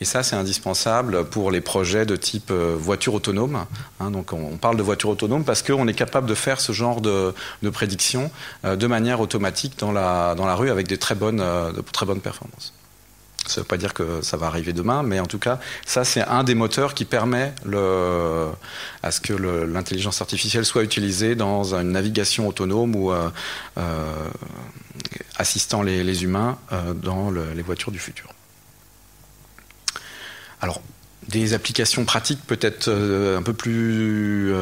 [0.00, 3.64] Et ça, c'est indispensable pour les projets de type voiture autonome.
[4.00, 4.10] Hein.
[4.10, 7.34] donc on, parle de voiture autonome parce qu'on est capable de faire ce genre de,
[7.62, 8.30] de prédiction
[8.64, 12.20] de manière automatique dans la, dans la rue avec des très bonnes, de très bonnes
[12.20, 12.75] performances.
[13.48, 16.04] Ça ne veut pas dire que ça va arriver demain, mais en tout cas, ça,
[16.04, 17.52] c'est un des moteurs qui permet
[19.02, 23.30] à ce que l'intelligence artificielle soit utilisée dans une navigation autonome ou euh,
[23.78, 24.28] euh,
[25.36, 28.32] assistant les, humains euh, dans les voitures du futur.
[30.60, 30.80] Alors,
[31.28, 34.52] des applications pratiques peut-être un peu plus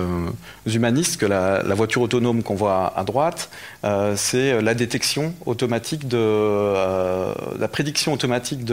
[0.67, 3.51] humanistes que la, voiture autonome qu'on voit à droite.
[3.85, 8.65] Euh, c'est la détection automatique de euh, la prédiction automatique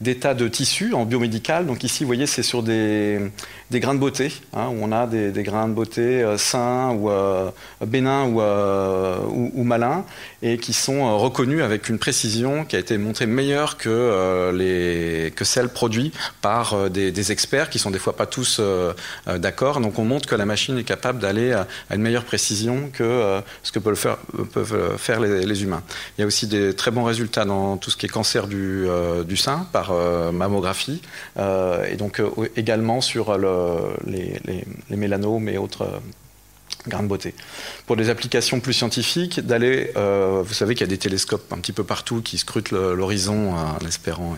[0.00, 1.66] d'état de, tissu en biomédical.
[1.66, 3.20] Donc ici, vous voyez, c'est sur des,
[3.72, 7.10] grains de beauté, hein, où on a des, grains de beauté euh, sains ou
[7.86, 10.04] bénins ou, malins,
[10.42, 14.52] et qui sont reconnus avec une précision qui a été montrée meilleure que
[15.42, 18.60] celle produite par des, experts qui sont des fois pas tous
[19.26, 19.80] d'accord.
[19.80, 23.72] Donc on montre que la machine est capable d'aller à, une meilleure précision que ce
[23.72, 24.18] que peuvent
[24.72, 25.82] euh, faire les, humains.
[26.16, 28.86] Il y a aussi des très bons résultats dans tout ce qui est cancer du,
[28.88, 31.00] euh, sein par euh, mammographie
[31.38, 32.22] et donc
[32.56, 33.36] également sur
[34.06, 36.00] les, les, mélanomes et autres
[36.86, 37.34] grains de beauté.
[37.86, 41.72] Pour des applications plus scientifiques, d'aller, vous savez qu'il y a des télescopes un petit
[41.72, 44.36] peu partout qui scrutent l'horizon en espérant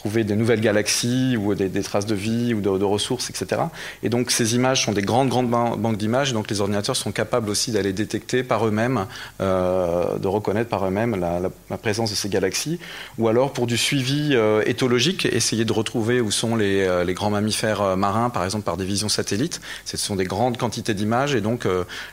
[0.00, 3.60] trouver des nouvelles galaxies ou des, traces de vie ou de, ressources, etc.
[4.02, 7.50] Et donc ces images sont des grandes, grandes banques d'images, donc les ordinateurs sont capables
[7.50, 9.06] aussi d'aller détecter par eux-mêmes,
[9.42, 12.78] euh, de reconnaître par eux-mêmes la, présence de ces galaxies,
[13.18, 17.30] ou alors pour du suivi euh, éthologique, essayer de retrouver où sont les, euh, grands
[17.30, 19.60] mammifères marins, par exemple par des visions satellites.
[19.84, 21.66] Ce sont des grandes quantités d'images, et donc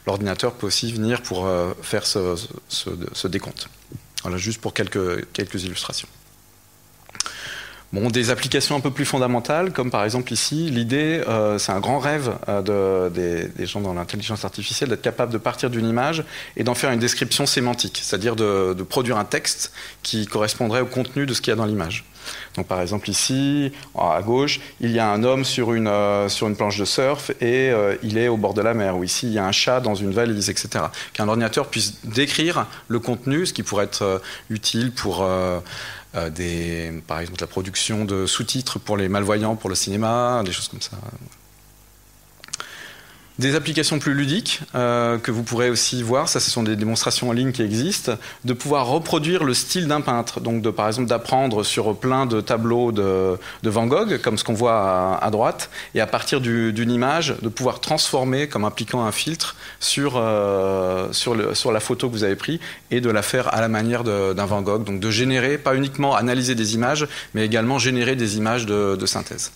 [0.05, 1.47] l'ordinateur peut aussi venir pour
[1.81, 3.69] faire ce, décompte.
[4.23, 6.07] Voilà, juste pour quelques, quelques illustrations.
[7.93, 11.79] Bon, des applications un peu plus fondamentales, comme par exemple ici, l'idée, euh, c'est un
[11.79, 16.25] grand rêve euh, de, des, gens dans l'intelligence artificielle, d'être capable de partir d'une image
[16.57, 19.71] et d'en faire une description sémantique, c'est-à-dire de, produire un texte
[20.03, 22.03] qui correspondrait au contenu de ce qu'il y a dans l'image.
[22.55, 26.77] Donc par exemple ici, à gauche, il y a un homme sur une, euh, planche
[26.77, 27.71] de surf et
[28.03, 29.95] il est au bord de la mer, ou ici il y a un chat dans
[29.95, 30.85] une valise, etc.
[31.13, 35.25] Qu'un ordinateur puisse décrire le contenu, ce qui pourrait être utile pour
[36.17, 40.51] euh, des, par exemple la production de sous-titres pour les malvoyants pour le cinéma, des
[40.51, 40.97] choses comme ça.
[43.39, 47.29] Des applications plus ludiques euh, que vous pourrez aussi voir, ça ce sont des démonstrations
[47.29, 48.13] en ligne qui existent,
[48.45, 52.41] de pouvoir reproduire le style d'un peintre, donc de, par exemple d'apprendre sur plein de
[52.41, 57.35] tableaux de, Van Gogh, comme ce qu'on voit à, droite, et à partir d'une image,
[57.43, 62.13] de pouvoir transformer, comme appliquant un filtre, sur, euh, sur, le, sur la photo que
[62.13, 62.57] vous avez prise,
[62.89, 66.15] et de la faire à la manière d'un Van Gogh, donc de générer, pas uniquement
[66.15, 69.51] analyser des images, mais également générer des images de synthèse.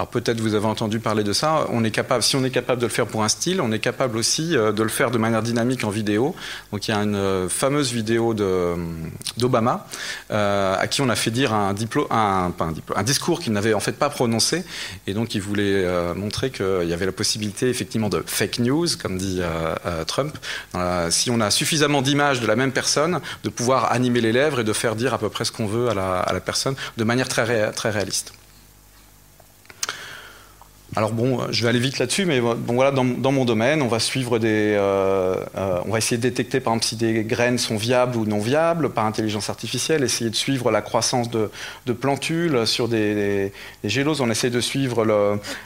[0.00, 1.66] Alors peut-être vous avez entendu parler de ça.
[1.68, 3.80] On est capable, si on est capable de le faire pour un style, on est
[3.80, 6.34] capable aussi euh, de le faire de manière dynamique en vidéo.
[6.72, 9.86] Donc il y a une euh, fameuse vidéo d'Obama
[10.30, 12.50] euh, à qui on a fait dire un, diplôme, un,
[12.96, 14.64] un, discours qu'il n'avait en fait pas prononcé,
[15.06, 15.84] et donc il voulait
[16.14, 19.42] montrer qu'il y avait la possibilité effectivement de fake news, comme dit
[20.06, 20.34] Trump.
[21.10, 24.64] si on a suffisamment d'images de la même personne, de pouvoir animer les lèvres et
[24.64, 27.04] de faire dire à peu près ce qu'on veut à la, à la personne de
[27.04, 28.32] manière très, très réaliste.
[30.96, 34.00] Alors bon, je vais aller vite là-dessus, mais bon voilà, dans, mon domaine, on va
[34.00, 37.76] suivre des, euh, euh, on va essayer de détecter par exemple si des graines sont
[37.76, 41.48] viables ou non viables par intelligence artificielle, essayer de suivre la croissance de,
[41.92, 43.52] plantules sur des,
[43.84, 45.04] géloses, on essaie de suivre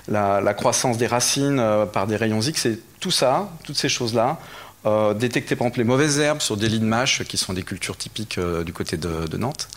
[0.09, 4.39] la, croissance des racines euh, par des rayons X, et tout ça, toutes ces choses-là,
[4.87, 7.63] euh, détecter par exemple les mauvaises herbes sur des lits de mâche qui sont des
[7.63, 9.69] cultures typiques euh, du côté de, Nantes,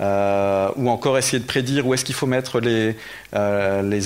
[0.00, 2.96] euh, ou encore essayer de prédire où est-ce qu'il faut mettre les,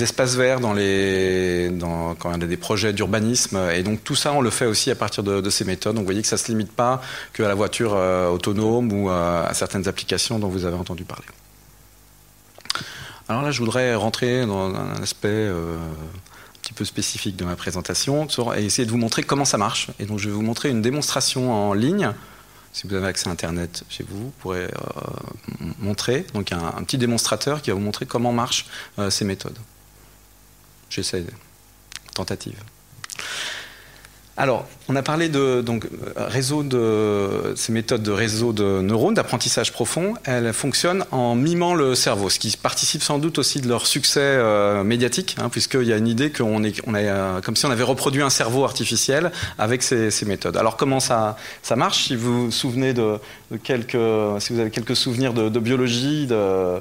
[0.02, 3.58] espaces verts dans les, dans, quand il y a des projets d'urbanisme.
[3.74, 5.94] Et donc tout ça, on le fait aussi à partir de, ces méthodes.
[5.94, 7.02] Donc vous voyez que ça ne se limite pas
[7.34, 11.26] qu'à la voiture autonome ou à certaines applications dont vous avez entendu parler.
[13.28, 15.50] Alors là, je voudrais rentrer dans un aspect
[16.66, 18.26] petit peu spécifique de ma présentation
[18.56, 19.88] et essayer de vous montrer comment ça marche.
[20.00, 22.12] Et donc je vais vous montrer une démonstration en ligne.
[22.72, 24.70] Si vous avez accès à Internet chez vous, vous pourrez euh,
[25.78, 28.66] montrer donc un, petit démonstrateur qui va vous montrer comment marchent
[28.98, 29.58] euh, ces méthodes.
[30.90, 31.24] J'essaie.
[32.14, 32.60] Tentative.
[34.38, 40.12] Alors, on a parlé de donc, de ces méthodes de réseau de neurones, d'apprentissage profond.
[40.24, 44.20] Elles fonctionnent en mimant le cerveau, ce qui participe sans doute aussi de leur succès
[44.20, 47.82] euh, médiatique, hein, puisqu'il y a une idée qu'on est, euh, comme si on avait
[47.82, 50.58] reproduit un cerveau artificiel avec ces, méthodes.
[50.58, 51.36] Alors, comment ça,
[51.74, 52.04] marche?
[52.08, 53.18] Si vous vous souvenez de,
[53.62, 53.96] quelques,
[54.40, 56.80] si vous avez quelques souvenirs de, biologie, de, euh,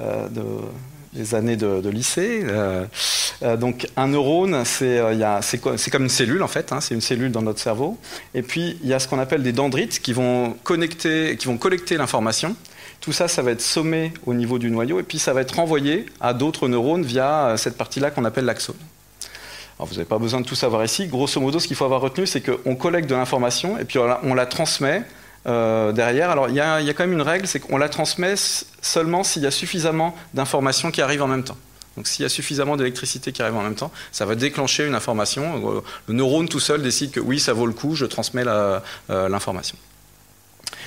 [0.00, 0.42] de
[1.16, 2.42] les années de, lycée.
[2.44, 2.84] Euh,
[3.42, 5.40] euh, donc un neurone, c'est euh,
[5.90, 7.98] comme une cellule en fait, hein, c'est une cellule dans notre cerveau.
[8.34, 11.58] Et puis il y a ce qu'on appelle des dendrites qui vont, connecter, qui vont
[11.58, 12.54] collecter l'information.
[13.00, 15.56] Tout ça, ça va être sommé au niveau du noyau et puis ça va être
[15.56, 18.76] renvoyé à d'autres neurones via cette partie-là qu'on appelle l'axone.
[19.78, 21.06] Alors, vous n'avez pas besoin de tout savoir ici.
[21.06, 24.34] Grosso modo, ce qu'il faut avoir retenu, c'est qu'on collecte de l'information et puis on
[24.34, 25.02] la transmet
[25.46, 26.30] euh, derrière.
[26.30, 28.34] Alors il y, a, quand même une règle, c'est qu'on la transmet
[28.82, 31.56] seulement s'il y a suffisamment d'informations qui arrivent en même temps.
[31.96, 34.94] Donc s'il y a suffisamment d'électricité qui arrive en même temps, ça va déclencher une
[34.94, 35.82] information.
[36.06, 39.76] Le neurone tout seul décide que oui, ça vaut le coup, je transmets euh, l'information.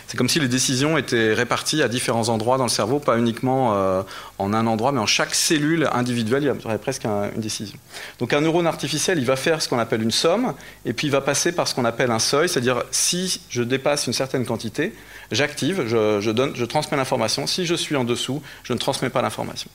[0.09, 3.75] C'est comme si les décisions étaient réparties à différents endroits dans le cerveau, pas uniquement
[3.75, 4.01] euh,
[4.39, 7.77] en un endroit, mais en chaque cellule individuelle, il y aurait presque une décision.
[8.17, 11.11] Donc un neurone artificiel, il va faire ce qu'on appelle une somme, et puis il
[11.11, 14.95] va passer par ce qu'on appelle un seuil, c'est-à-dire si je dépasse une certaine quantité,
[15.31, 17.45] j'active, je, donne, je transmets l'information.
[17.45, 19.69] Si je suis en dessous, je ne transmets pas l'information.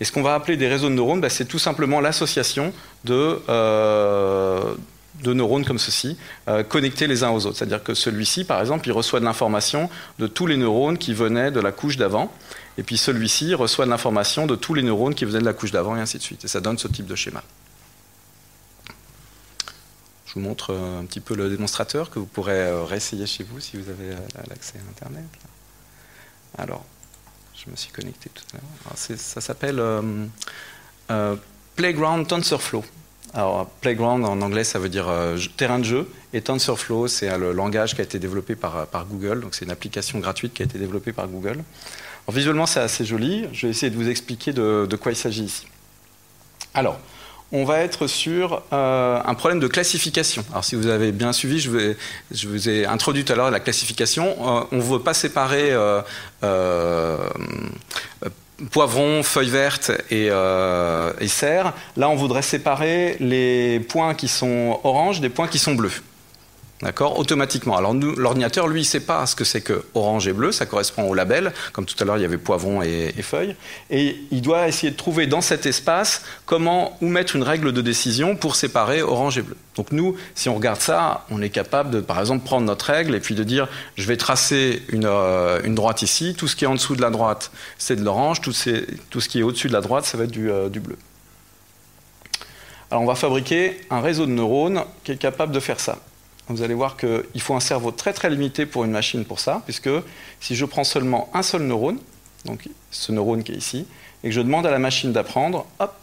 [0.00, 2.72] Et ce qu'on va appeler des réseaux de neurones, bah, c'est tout simplement l'association
[3.04, 4.74] de, euh,
[5.22, 6.16] de neurones comme ceci,
[6.48, 7.58] euh, connectés les uns aux autres.
[7.58, 11.50] C'est-à-dire que celui-ci, par exemple, il reçoit de l'information de tous les neurones qui venaient
[11.50, 12.32] de la couche d'avant,
[12.76, 15.70] et puis celui-ci reçoit de l'information de tous les neurones qui venaient de la couche
[15.70, 16.44] d'avant, et ainsi de suite.
[16.44, 17.42] Et ça donne ce type de schéma.
[20.26, 23.44] Je vous montre euh, un petit peu le démonstrateur que vous pourrez euh, réessayer chez
[23.44, 24.14] vous si vous avez
[24.48, 25.24] l'accès à Internet.
[26.56, 26.84] Alors,
[27.54, 29.18] je me suis connecté tout à l'heure.
[29.18, 29.82] Ça s'appelle
[31.76, 32.84] Playground TensorFlow.
[33.34, 36.08] Alors, Playground en anglais, ça veut dire euh, terrain de jeu.
[36.32, 39.40] Et TensorFlow, c'est le langage qui a été développé par, par Google.
[39.40, 41.62] Donc, c'est une application gratuite qui a été développée par Google.
[42.26, 43.46] Alors, visuellement, c'est assez joli.
[43.52, 45.66] Je vais essayer de vous expliquer de, quoi il s'agit ici.
[46.74, 46.98] Alors,
[47.50, 50.44] on va être sur euh, un problème de classification.
[50.50, 51.94] Alors, si vous avez bien suivi, je,
[52.30, 54.36] je vous ai introduit tout à l'heure la classification.
[54.40, 55.72] Euh, on ne veut pas séparer
[58.70, 61.74] poivron, feuilles vertes et, euh, et serre.
[61.96, 66.02] Là, on voudrait séparer les points qui sont orange des points qui sont bleus.
[66.80, 67.76] D'accord Automatiquement.
[67.76, 71.08] Alors l'ordinateur, lui, ne sait pas ce que c'est que orange et bleu, ça correspond
[71.08, 73.56] au label, comme tout à l'heure il y avait poivron et, feuille,
[73.90, 77.80] et il doit essayer de trouver dans cet espace comment où mettre une règle de
[77.80, 79.56] décision pour séparer orange et bleu.
[79.74, 83.16] Donc nous, si on regarde ça, on est capable de, par exemple, prendre notre règle
[83.16, 86.68] et puis de dire, je vais tracer une, euh, droite ici, tout ce qui est
[86.68, 89.80] en dessous de la droite, c'est de l'orange, tout, ce qui est au-dessus de la
[89.80, 90.96] droite, ça va être euh, du bleu.
[92.92, 95.98] Alors on va fabriquer un réseau de neurones qui est capable de faire ça
[96.48, 99.62] vous allez voir qu'il faut un cerveau très très limité pour une machine pour ça,
[99.64, 99.90] puisque
[100.40, 101.98] si je prends seulement un seul neurone,
[102.44, 103.86] donc ce neurone qui est ici,
[104.24, 105.94] et que je demande à la machine d'apprendre, hop,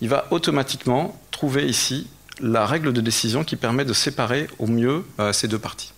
[0.00, 2.08] il va automatiquement trouver ici
[2.40, 5.92] la règle de décision qui permet de séparer au mieux euh, ces deux parties.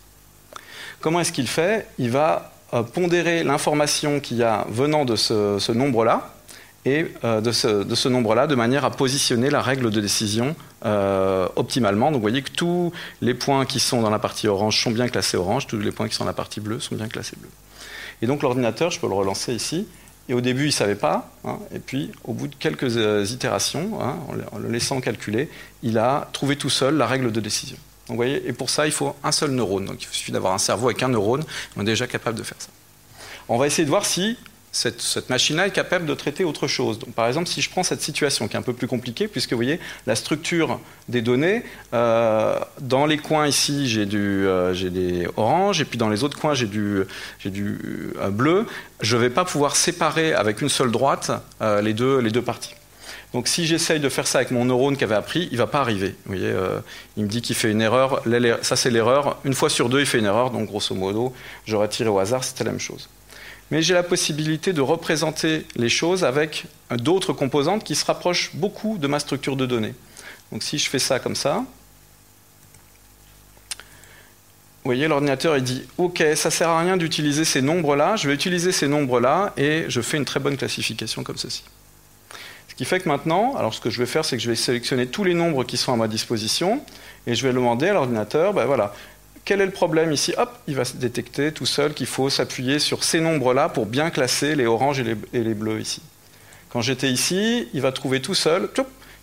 [1.00, 1.86] Comment est-ce qu'il fait?
[1.98, 6.34] Il va euh, pondérer l'information qu'il y a venant de ce nombre-là,
[6.84, 12.06] et euh, de ce, nombre-là, de manière à positionner la règle de décision euh, optimalement.
[12.06, 15.08] Donc vous voyez que tous les points qui sont dans la partie orange sont bien
[15.08, 17.48] classés orange, tous les points qui sont dans la partie bleue sont bien classés bleu.
[18.22, 19.86] Et donc l'ordinateur, je peux le relancer ici,
[20.28, 23.26] et au début, il ne savait pas, hein, et puis au bout de quelques euh,
[23.28, 24.16] itérations, hein,
[24.52, 25.50] en le laissant calculer,
[25.82, 27.76] il a trouvé tout seul la règle de décision.
[28.06, 29.86] Donc, vous voyez, et pour ça, il faut un seul neurone.
[29.86, 31.44] Donc il suffit d'avoir un cerveau avec un neurone,
[31.76, 32.68] on est déjà capable de faire ça.
[33.48, 34.38] On va essayer de voir si
[34.74, 36.98] cette, machine-là est capable de traiter autre chose.
[36.98, 39.52] Donc, par exemple, si je prends cette situation qui est un peu plus compliquée, puisque
[39.52, 45.80] vous voyez, la structure des données, euh, dans les coins ici, j'ai euh, des oranges,
[45.80, 47.04] et puis dans les autres coins, j'ai du,
[47.46, 48.66] euh, bleu,
[49.00, 52.74] je ne vais pas pouvoir séparer avec une seule droite les, deux, parties.
[53.32, 55.66] Donc si j'essaye de faire ça avec mon neurone qui avait appris, il ne va
[55.66, 56.14] pas arriver.
[56.24, 56.52] Vous voyez,
[57.16, 58.22] il me dit qu'il fait une erreur.
[58.62, 59.38] Ça, c'est l'erreur.
[59.44, 60.50] Une fois sur deux, il fait une erreur.
[60.50, 61.32] Donc grosso modo,
[61.66, 63.08] j'aurais tiré au hasard, c'était la même chose.
[63.70, 68.98] Mais j'ai la possibilité de représenter les choses avec d'autres composantes qui se rapprochent beaucoup
[68.98, 69.94] de ma structure de données.
[70.52, 71.64] Donc si je fais ça comme ça,
[74.84, 78.34] vous voyez, l'ordinateur, il dit Ok, ça sert à rien d'utiliser ces nombres-là, je vais
[78.34, 81.64] utiliser ces nombres-là et je fais une très bonne classification comme ceci.
[82.68, 84.56] Ce qui fait que maintenant, alors ce que je vais faire, c'est que je vais
[84.56, 86.82] sélectionner tous les nombres qui sont à ma disposition
[87.26, 88.92] et je vais demander à l'ordinateur ben voilà,
[89.44, 90.34] quel est le problème ici?
[90.38, 94.54] Hop, il va détecter tout seul qu'il faut s'appuyer sur ces nombres-là pour bien classer
[94.56, 96.00] les oranges et les, bleus ici.
[96.70, 98.70] Quand j'étais ici, il va trouver tout seul,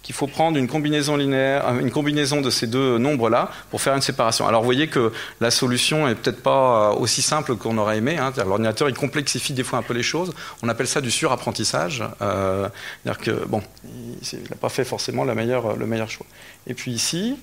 [0.04, 3.96] qu'il faut prendre une combinaison linéaire, euh, une combinaison de ces deux nombres-là pour faire
[3.96, 4.48] une séparation.
[4.48, 8.18] Alors vous voyez que la solution est peut-être pas euh, aussi simple qu'on aurait aimé.
[8.18, 8.32] Hein.
[8.38, 10.34] L'ordinateur il complexifie des fois un peu les choses.
[10.62, 12.04] On appelle ça du surapprentissage.
[12.22, 12.68] Euh,
[13.04, 16.28] C'est-à-dire que bon, il n'a pas fait forcément le meilleur choix.
[16.68, 17.38] Et puis ici,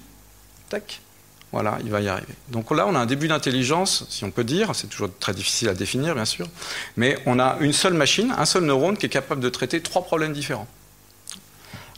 [0.68, 1.00] tac,
[1.52, 2.34] voilà, il va y arriver.
[2.50, 4.74] Donc là, on a un début d'intelligence, si on peut dire.
[4.74, 6.46] C'est toujours très difficile à définir, bien sûr.
[6.96, 10.04] Mais on a une seule machine, un seul neurone qui est capable de traiter trois
[10.04, 10.68] problèmes différents.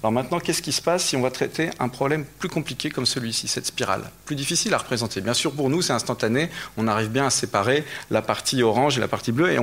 [0.03, 3.05] Alors maintenant, qu'est-ce qui se passe si on va traiter un problème plus compliqué comme
[3.05, 5.21] celui-ci, cette spirale Plus difficile à représenter?
[5.21, 6.49] Bien sûr, pour nous, c'est instantané.
[6.79, 9.53] On arrive bien à séparer la partie orange et la partie bleue.
[9.53, 9.59] Et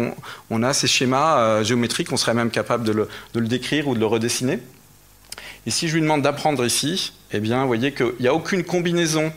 [0.52, 4.00] on, a ces schémas euh, géométriques, on serait même capable de le, décrire ou de
[4.00, 4.60] le redessiner.
[5.66, 8.64] Et si je lui demande d'apprendre ici, eh bien, vous voyez qu'il n'y a aucune
[8.64, 9.34] combinaison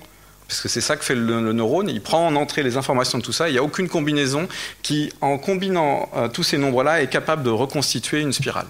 [0.50, 3.22] parce que c'est ça que fait le, neurone, il prend en entrée les informations de
[3.22, 4.48] tout ça, il n'y a aucune combinaison
[4.82, 8.66] qui, en combinant euh, tous ces nombres-là, est capable de reconstituer une spirale.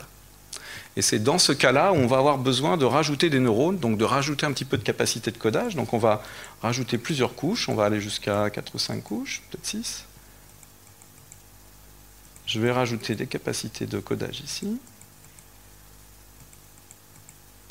[0.96, 3.96] Et c'est dans ce cas-là où on va avoir besoin de rajouter des neurones, donc
[3.96, 5.74] de rajouter un petit peu de capacité de codage.
[5.74, 6.22] Donc on va
[6.60, 10.04] rajouter plusieurs couches, on va aller jusqu'à 4 ou 5 couches, peut-être 6.
[12.44, 14.78] Je vais rajouter des capacités de codage ici.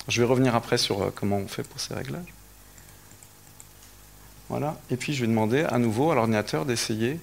[0.07, 2.33] Je vais revenir après sur euh, comment on fait pour ces réglages.
[4.49, 4.77] Voilà.
[4.89, 7.19] Et puis je vais demander à nouveau à l'ordinateur d'essayer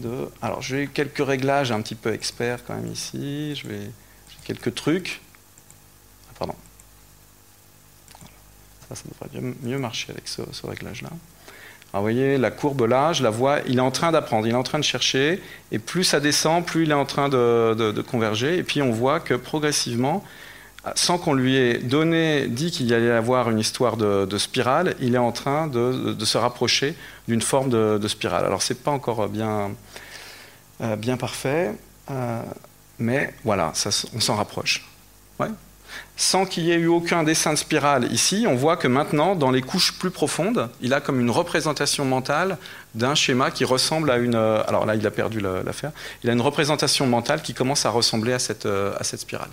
[0.00, 0.28] de.
[0.42, 3.54] Alors j'ai quelques réglages un petit peu experts quand même ici.
[3.54, 3.90] Je vais
[4.44, 5.20] quelques trucs
[6.38, 6.54] pardon.
[8.88, 11.08] Ça, ça devrait mieux marcher avec ce, réglage-là.
[11.92, 14.52] Alors, vous voyez, la courbe là, je la vois, il est en train d'apprendre, il
[14.52, 15.42] est en train de chercher,
[15.72, 19.20] et plus ça descend, plus il est en train de, converger, et puis on voit
[19.20, 20.22] que progressivement,
[20.94, 25.14] sans qu'on lui ait donné, dit qu'il y allait avoir une histoire de, spirale, il
[25.14, 26.94] est en train de, se rapprocher
[27.28, 28.44] d'une forme de, spirale.
[28.44, 29.72] Alors, c'est pas encore bien,
[30.80, 31.72] euh, bien parfait,
[32.10, 32.42] euh,
[32.98, 34.84] mais voilà, ça, on s'en rapproche.
[35.38, 35.48] Ouais
[36.16, 39.50] sans qu'il y ait eu aucun dessin de spirale ici, on voit que maintenant, dans
[39.50, 42.58] les couches plus profondes, il a comme une représentation mentale
[42.94, 44.34] d'un schéma qui ressemble à une...
[44.34, 45.92] Euh, alors là, il a perdu l'affaire.
[46.22, 49.50] Il a une représentation mentale qui commence à ressembler à cette, à cette spirale.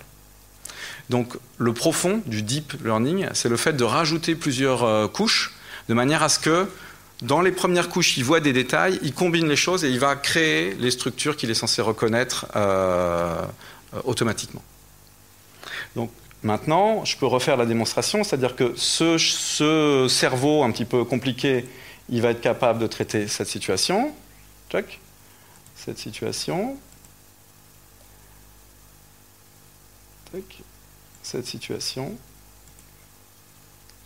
[1.10, 5.54] Donc le profond du deep learning, c'est le fait de rajouter plusieurs euh, couches
[5.88, 6.68] de manière à ce que
[7.22, 10.16] dans les premières couches, il voit des détails, il combine les choses et il va
[10.16, 12.46] créer les structures qu'il est censé reconnaître
[14.04, 14.62] automatiquement.
[15.94, 16.10] Donc
[16.44, 21.64] Maintenant, je peux refaire la démonstration, c'est-à-dire que ce, cerveau un petit peu compliqué,
[22.10, 24.14] il va être capable de traiter cette situation.
[24.70, 25.00] Check.
[25.74, 26.76] Cette situation.
[31.24, 32.14] Cette situation.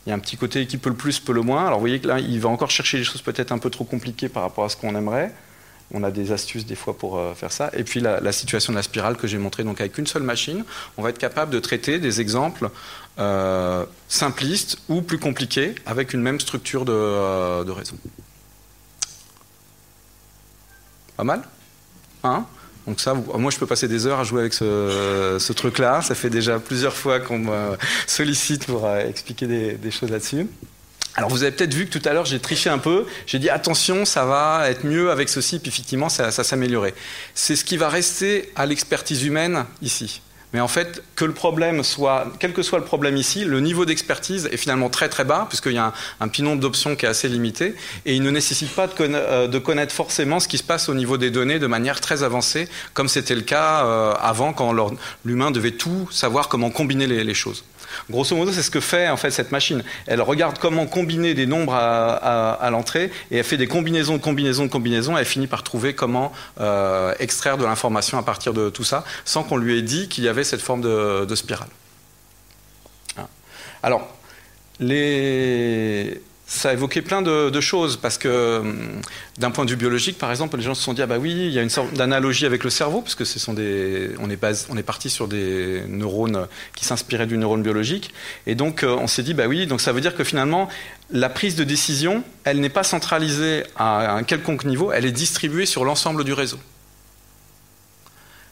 [0.07, 1.66] Il y a un petit côté qui peut le plus, peut le moins.
[1.66, 3.85] Alors vous voyez que là, il va encore chercher des choses peut-être un peu trop
[3.85, 5.35] compliquées par rapport à ce qu'on aimerait.
[5.91, 7.71] On a des astuces des fois pour euh, faire ça.
[7.75, 10.64] Et puis la, situation de la spirale que j'ai montrée, donc avec une seule machine,
[10.97, 12.71] on va être capable de traiter des exemples
[13.19, 17.97] euh, simplistes ou plus compliqués avec une même structure de, euh, réseau.
[21.16, 21.43] Pas mal?
[22.23, 22.47] Hein?
[22.89, 26.03] Donc ça, moi je peux passer des heures à jouer avec ce, truc-là.
[26.03, 27.76] Ça fait déjà plusieurs fois qu'on me
[28.07, 30.47] sollicite pour expliquer des choses là-dessus.
[31.18, 33.51] Alors vous avez peut-être vu que tout à l'heure j'ai triché un peu, j'ai dit
[33.51, 36.95] attention ça va être mieux avec ceci, puis effectivement ça, ça s'améliorait.
[37.34, 40.22] C'est ce qui va rester à l'expertise humaine ici.
[40.53, 43.85] Mais en fait, que le problème soit, quel que soit le problème ici, le niveau
[43.85, 47.09] d'expertise est finalement très très bas, puisqu'il y a un, petit nombre d'options qui est
[47.09, 47.75] assez limité,
[48.07, 51.19] et il ne nécessite pas de, euh, connaître forcément ce qui se passe au niveau
[51.19, 54.75] des données de manière très avancée, comme c'était le cas euh, avant, quand
[55.25, 57.65] l'humain devait tout savoir comment combiner les choses.
[58.11, 59.82] Grosso modo, c'est ce que fait en fait cette machine.
[60.07, 64.66] Elle regarde comment combiner des nombres à, l'entrée et elle fait des combinaisons, de combinaisons,
[64.66, 65.16] de combinaisons.
[65.16, 69.05] Et elle finit par trouver comment euh, extraire de l'information à partir de tout ça,
[69.24, 71.68] sans qu'on lui ait dit qu'il y avait cette forme de, spirale.
[73.16, 73.26] Hein.
[73.82, 74.09] Alors,
[74.80, 76.20] les
[76.51, 79.03] ça a évoqué plein de, choses parce que hum,
[79.37, 81.31] d'un point de vue biologique, par exemple, les gens se sont dit ah bah oui,
[81.31, 84.31] il y a une sorte d'analogie avec le cerveau parce que ce sont des, on
[84.31, 84.39] est
[84.71, 88.15] on est parti sur des neurones qui s'inspiraient du neurone biologique
[88.47, 90.69] et donc euh, on s'est dit bah oui, donc ça veut dire que finalement
[91.11, 95.67] la prise de décision, elle n'est pas centralisée à un quelconque niveau, elle est distribuée
[95.67, 96.59] sur l'ensemble du réseau.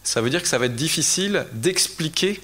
[0.02, 2.40] Ça veut dire que ça va être difficile d'expliquer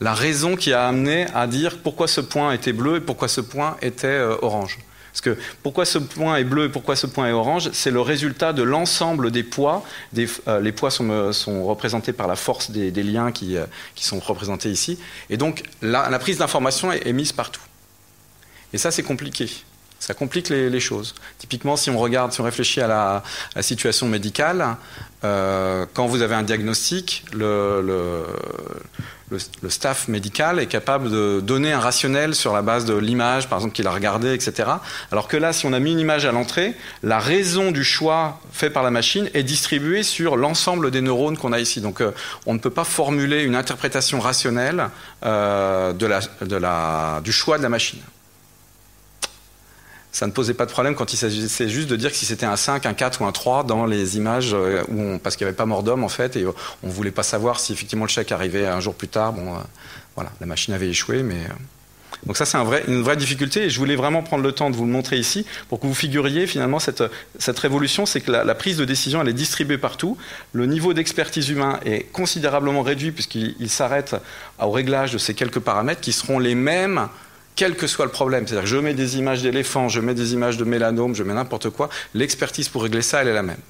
[0.00, 3.40] la raison qui a amené à dire pourquoi ce point était bleu et pourquoi ce
[3.40, 4.78] point était euh, orange.
[5.12, 8.02] Parce que pourquoi ce point est bleu et pourquoi ce point est orange, c'est le
[8.02, 9.82] résultat de l'ensemble des poids.
[10.18, 14.98] Euh, les poids sont, représentés par la force des, liens euh, qui, sont représentés ici.
[15.30, 17.62] Et donc la, prise d'information est, mise partout.
[18.74, 19.48] Et ça, c'est compliqué.
[19.98, 21.14] Ça complique les, choses.
[21.38, 23.22] Typiquement, si on regarde, si on réfléchit à
[23.54, 24.76] la, situation médicale,
[25.22, 28.26] quand vous avez un diagnostic, le,
[29.68, 33.74] staff médical est capable de donner un rationnel sur la base de l'image, par exemple,
[33.74, 34.70] qu'il a regardée, etc.
[35.10, 38.40] Alors que là, si on a mis une image à l'entrée, la raison du choix
[38.52, 41.80] fait par la machine est distribuée sur l'ensemble des neurones qu'on a ici.
[41.80, 42.12] Donc euh,
[42.46, 44.88] on ne peut pas formuler une interprétation rationnelle
[45.24, 48.00] euh, du choix de la machine
[50.16, 52.46] ça ne posait pas de problème quand il s'agissait juste de dire que si c'était
[52.46, 54.82] un 5, un 4 ou un 3 dans les images, euh,
[55.22, 57.60] parce qu'il n'y avait pas mort d'homme en fait, et on ne voulait pas savoir
[57.60, 59.34] si effectivement le chèque arrivait un jour plus tard.
[59.34, 59.58] Bon, euh,
[60.14, 61.34] voilà, la machine avait échoué, mais.
[61.34, 61.52] Euh,
[62.24, 62.56] donc ça, c'est
[62.88, 65.44] une vraie difficulté et je voulais vraiment prendre le temps de vous le montrer ici
[65.68, 67.04] pour que vous figuriez finalement cette,
[67.38, 70.16] cette révolution, c'est que la, la, prise de décision, elle est distribuée partout.
[70.54, 74.16] Le niveau d'expertise humain est considérablement réduit puisqu'il s'arrête
[74.58, 77.10] au réglage de ces quelques paramètres qui seront les mêmes
[77.56, 78.46] quel que soit le problème.
[78.46, 81.34] C'est-à-dire que je mets des images d'éléphants, je mets des images de mélanome, je mets
[81.34, 83.60] n'importe quoi, l'expertise pour régler ça, elle est la même.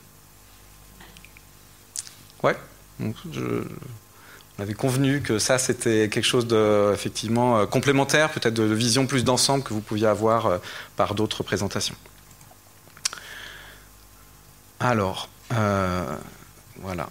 [2.43, 2.57] Ouais.
[3.01, 3.12] on
[4.59, 9.24] avait convenu que ça, c'était quelque chose de effectivement euh, complémentaire, peut-être de, vision plus
[9.24, 10.59] d'ensemble que vous pouviez avoir euh,
[10.97, 11.97] par d'autres présentations.
[14.80, 16.05] Alors, euh,
[16.80, 17.09] voilà.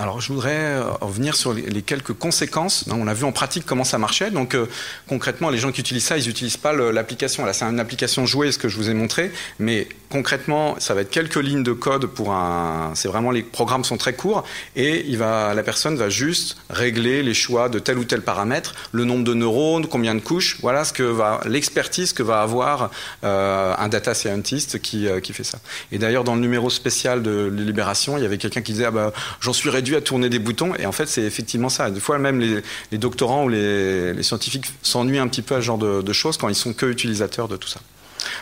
[0.00, 2.86] Alors, je voudrais euh, revenir sur les quelques conséquences.
[2.90, 4.30] On a vu en pratique comment ça marchait.
[4.30, 4.64] Donc, euh,
[5.06, 7.44] concrètement, les gens qui utilisent ça, ils n'utilisent pas l'application.
[7.52, 9.30] C'est une application jouée, ce que je vous ai montré.
[9.58, 12.92] Mais concrètement, ça va être quelques lignes de code pour un.
[12.94, 14.44] C'est vraiment les programmes sont très courts
[14.76, 19.24] et la personne va juste régler les choix de tel ou tel paramètre, le nombre
[19.24, 20.58] de neurones, combien de couches.
[20.60, 22.90] Voilà ce que va l'expertise que va avoir
[23.24, 25.58] euh, un data scientist qui, qui fait ça.
[25.92, 28.90] Et d'ailleurs, dans le numéro spécial de Libération, il y avait quelqu'un qui disait ah
[28.90, 30.74] bah, j'en suis réduit à tourner des boutons.
[30.76, 31.90] Et en fait, c'est effectivement ça.
[31.90, 35.78] Des fois, même les, doctorants ou les, scientifiques s'ennuient un petit peu à ce genre
[35.78, 37.80] de, choses quand ils sont que utilisateurs de tout ça.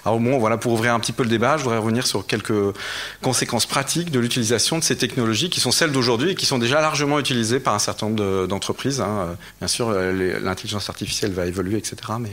[0.05, 2.75] Alors bon, voilà, pour ouvrir un petit peu le débat, je voudrais revenir sur quelques
[3.23, 6.81] conséquences pratiques de l'utilisation de ces technologies qui sont celles d'aujourd'hui et qui sont déjà
[6.81, 9.01] largement utilisées par un certain nombre d'entreprises.
[9.01, 9.37] Hein.
[9.61, 11.97] Bien sûr, l'intelligence artificielle va évoluer, etc.
[12.21, 12.31] Mais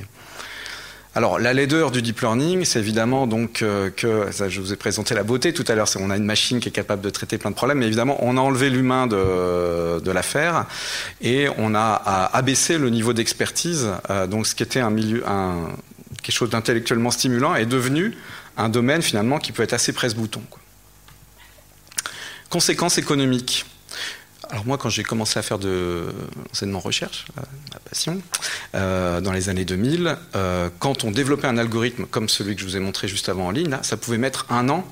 [1.18, 5.16] alors, la laideur du deep learning, c'est évidemment donc euh, que, je vous ai présenté
[5.16, 7.38] la beauté tout à l'heure, c'est on a une machine qui est capable de traiter
[7.38, 10.66] plein de problèmes, mais évidemment, on a enlevé l'humain de, l'affaire
[11.22, 11.94] et on a
[12.34, 13.88] abaissé le niveau d'expertise.
[14.10, 15.70] Euh, donc, ce qui était un milieu, un,
[16.26, 18.18] quelque chose d'intellectuellement stimulant est devenu
[18.58, 20.42] un domaine finalement qui peut être assez presse-bouton.
[22.50, 23.66] Conséquences économiques.
[24.50, 26.06] Alors moi, quand j'ai commencé à faire de
[26.50, 28.22] l'enseignement recherche, ma passion,
[28.74, 32.66] euh, dans les années 2000, euh, quand on développait un algorithme comme celui que je
[32.66, 34.84] vous ai montré juste avant en ligne, ça pouvait mettre un an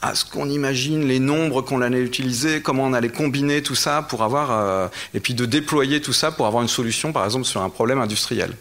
[0.00, 4.02] à ce qu'on imagine les nombres qu'on allait utiliser, comment on allait combiner tout ça
[4.02, 7.44] pour avoir, euh, et puis de déployer tout ça pour avoir une solution, par exemple,
[7.44, 8.56] sur un problème industriel.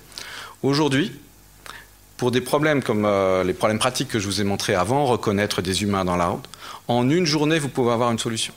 [0.61, 1.11] Aujourd'hui,
[2.21, 3.07] pour des problèmes comme
[3.43, 6.45] les problèmes pratiques que je vous ai montrés avant, reconnaître des humains dans la route,
[6.87, 8.53] en une journée, vous pouvez avoir une solution.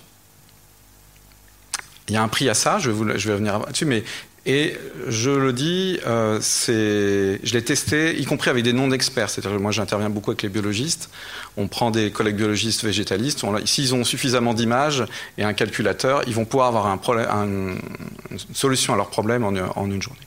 [2.08, 4.04] Il y a un prix à ça, je vais, je vais revenir là-dessus, mais
[4.44, 4.76] et
[5.08, 9.30] je le dis, euh, je l'ai testé, y compris avec des non-experts.
[9.30, 11.08] C'est-à-dire, moi, j'interviens beaucoup avec les biologistes.
[11.56, 13.46] On prend des collègues biologistes végétalistes.
[13.64, 15.04] S'ils ont suffisamment d'images
[15.38, 17.78] et un calculateur, ils vont pouvoir avoir une
[18.52, 20.20] solution à leur problème en une journée.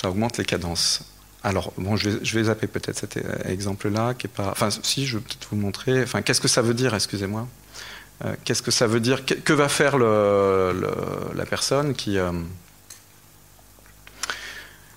[0.00, 1.02] Ça augmente les cadences.
[1.42, 4.48] Alors, bon, je vais, zapper peut-être cet exemple-là, qui est pas.
[4.50, 6.02] Enfin, si, je vais peut-être vous montrer.
[6.02, 7.46] Enfin, qu'est-ce que ça veut dire, excusez-moi?
[8.24, 9.24] Euh, qu'est-ce que ça veut dire?
[9.26, 12.32] Que, va faire la personne qui euh,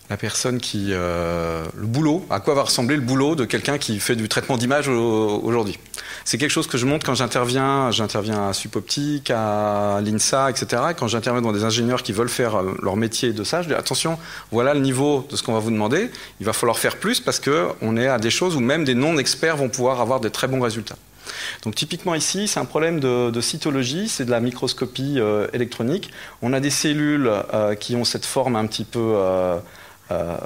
[0.09, 3.99] la personne qui euh, le boulot à quoi va ressembler le boulot de quelqu'un qui
[3.99, 5.77] fait du traitement d'image aujourd'hui.
[6.23, 11.07] C'est quelque chose que je montre quand j'interviens j'interviens à Supoptique à l'INSA etc quand
[11.07, 14.17] j'interviens dans des ingénieurs qui veulent faire leur métier de ça je dis attention
[14.51, 16.09] voilà le niveau de ce qu'on va vous demander.
[16.39, 18.95] Il va falloir faire plus parce que on est à des choses où même des
[18.95, 20.97] non experts vont pouvoir avoir des très bons résultats.
[21.63, 26.11] Donc typiquement ici, c'est un problème de, cytologie, c'est de la microscopie euh, électronique.
[26.41, 29.15] On a des cellules euh, qui ont cette forme un petit peu,
[30.11, 30.37] euh, euh,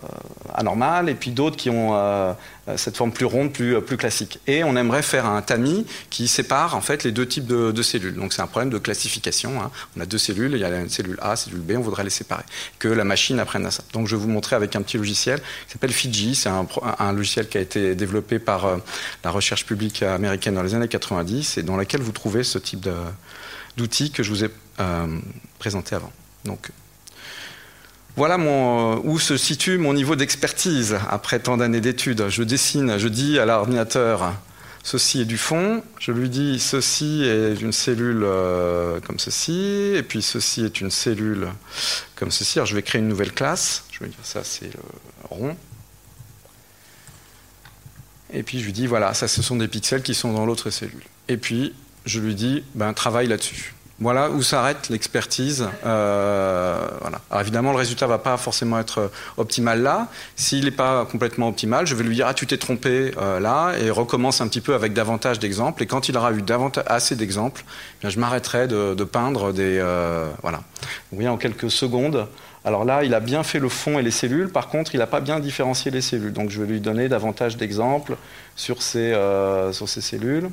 [0.53, 2.33] anormale, et puis d'autres qui ont euh,
[2.75, 4.39] cette forme plus ronde, plus, classique.
[4.47, 8.15] Et on aimerait faire un tamis qui sépare en fait les deux types de, cellules.
[8.15, 9.61] Donc c'est un problème de classification.
[9.61, 9.71] Hein.
[9.95, 12.09] On a deux cellules, il y a une cellule A, cellule B, on voudrait les
[12.09, 12.43] séparer.
[12.79, 13.83] Que la machine apprenne à ça.
[13.93, 16.35] Donc je vais vous montrer avec un petit logiciel qui s'appelle Fiji.
[16.35, 18.79] C'est un, logiciel qui a été développé par
[19.23, 22.87] la recherche publique américaine dans les années 90 et dans laquelle vous trouvez ce type
[23.77, 24.49] d'outils que je vous ai
[25.59, 26.11] présenté avant.
[26.45, 26.71] Donc
[28.17, 32.27] voilà mon, où se situe mon niveau d'expertise après tant d'années d'études.
[32.29, 34.33] Je dessine, je dis à l'ordinateur
[34.83, 40.03] ceci est du fond, je lui dis ceci est une cellule euh, comme ceci, et
[40.03, 41.47] puis ceci est une cellule
[42.15, 42.59] comme ceci.
[42.59, 44.79] Alors je vais créer une nouvelle classe, je vais dire ça c'est le
[45.29, 45.55] rond.
[48.33, 50.69] Et puis je lui dis voilà, ça ce sont des pixels qui sont dans l'autre
[50.69, 51.03] cellule.
[51.27, 51.73] Et puis
[52.05, 53.73] je lui dis ben travaille là-dessus.
[54.01, 55.69] Voilà où s'arrête l'expertise.
[55.85, 57.21] Euh, voilà.
[57.29, 60.07] Alors évidemment, le résultat va pas forcément être optimal là.
[60.35, 63.73] S'il n'est pas complètement optimal, je vais lui dire ah tu t'es trompé euh, là
[63.79, 65.83] et recommence un petit peu avec davantage d'exemples.
[65.83, 66.43] Et quand il aura eu
[66.87, 67.63] assez d'exemples,
[68.03, 70.63] eh je m'arrêterai de, peindre des euh, voilà.
[71.11, 72.27] Vous voyez en quelques secondes.
[72.65, 74.49] Alors là, il a bien fait le fond et les cellules.
[74.49, 76.33] Par contre, il n'a pas bien différencié les cellules.
[76.33, 78.17] Donc je vais lui donner davantage d'exemples
[78.55, 79.13] sur ces
[79.71, 80.49] sur ces cellules.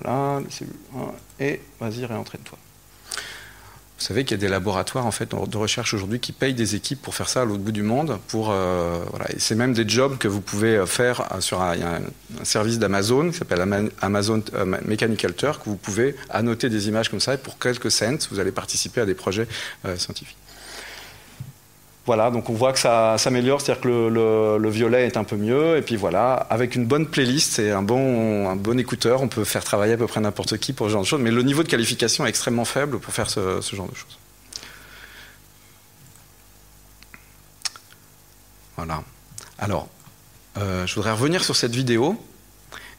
[0.00, 0.40] Voilà,
[1.40, 2.58] et vas-y, réentraîne-toi.
[3.98, 6.74] Vous savez qu'il y a des laboratoires en fait de recherche aujourd'hui qui payent des
[6.74, 8.18] équipes pour faire ça à l'autre bout du monde.
[8.28, 9.02] Pour euh,
[9.38, 11.74] c'est même des jobs que vous pouvez faire sur un,
[12.42, 13.64] service d'Amazon qui s'appelle
[14.02, 17.90] Amazon euh, Mechanical Turk où vous pouvez annoter des images comme ça et pour quelques
[17.90, 19.48] cents vous allez participer à des projets
[19.86, 20.36] euh, scientifiques.
[22.06, 25.76] Voilà, donc on voit que ça s'améliore, c'est-à-dire que le, violet est un peu mieux,
[25.76, 29.94] et puis voilà, avec une bonne playlist et un bon, écouteur, on peut faire travailler
[29.94, 32.24] à peu près n'importe qui pour ce genre de choses, mais le niveau de qualification
[32.24, 34.18] est extrêmement faible pour faire ce, genre de choses.
[38.76, 39.02] Voilà.
[39.58, 39.88] Alors,
[40.58, 42.16] euh, je voudrais revenir sur cette vidéo,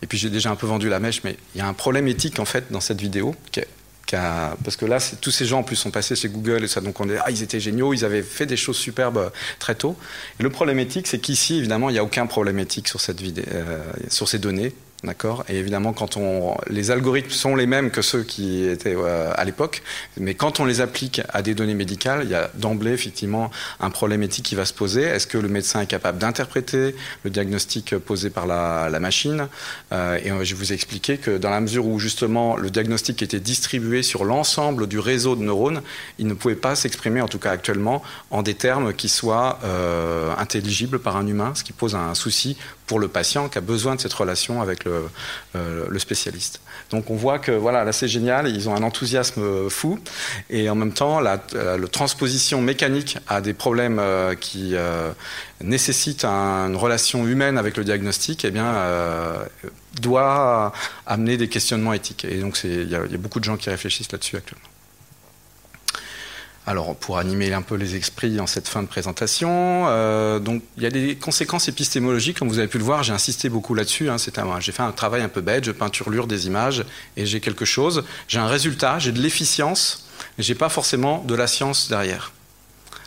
[0.01, 2.09] et puis j'ai déjà un peu vendu la mèche, mais il y a un problème
[2.09, 3.69] éthique en fait dans cette vidéo qui est
[4.11, 6.99] parce que là, tous ces gens en plus sont passés chez Google et ça, donc
[6.99, 9.29] on est, ah, ils étaient géniaux, ils avaient fait des choses superbes euh,
[9.59, 9.97] très tôt.
[10.39, 13.21] Et le problème éthique, c'est qu'ici, évidemment, il n'y a aucun problème éthique sur cette
[13.21, 14.73] vidéo, euh, sur ces données.
[15.03, 19.31] D'accord Et évidemment, quand on, les algorithmes sont les mêmes que ceux qui étaient euh,
[19.35, 19.83] à l'époque,
[20.19, 23.91] mais quand on les applique à des données médicales, il y a d'emblée effectivement un
[23.91, 25.03] problème éthique qui va se poser.
[25.03, 29.47] Est-ce que le médecin est capable d'interpréter le diagnostic posé par la, machine?
[29.91, 33.39] Euh, Et je vous ai expliqué que dans la mesure où justement le diagnostic était
[33.39, 35.83] distribué sur l'ensemble du réseau de neurones,
[36.17, 40.33] il ne pouvait pas s'exprimer, en tout cas actuellement, en des termes qui soient euh,
[40.39, 42.57] intelligibles par un humain, ce qui pose un souci
[42.87, 45.09] pour le patient qui a besoin de cette relation avec le,
[45.55, 46.61] euh, le spécialiste.
[46.89, 49.99] Donc on voit que voilà, là c'est génial, ils ont un enthousiasme fou,
[50.49, 51.37] et en même temps la,
[51.91, 55.11] transposition mécanique à des problèmes euh, qui euh,
[55.61, 58.73] nécessitent une relation humaine avec le diagnostic, eh bien
[60.01, 60.71] doit
[61.05, 62.25] amener des questionnements éthiques.
[62.25, 64.67] Et donc il y, a beaucoup de gens qui réfléchissent là-dessus actuellement.
[66.69, 70.83] Alors, pour animer un peu les esprits en cette fin de présentation, euh, donc il
[70.83, 74.09] y a des conséquences épistémologiques, comme vous avez pu le voir, j'ai insisté beaucoup là-dessus.
[74.09, 74.17] Hein,
[74.59, 76.83] j'ai fait un travail un peu bête, je peinturlure des images
[77.15, 78.03] et j'ai quelque chose.
[78.27, 82.33] J'ai un résultat, j'ai de l'efficience, mais j'ai pas forcément de la science derrière.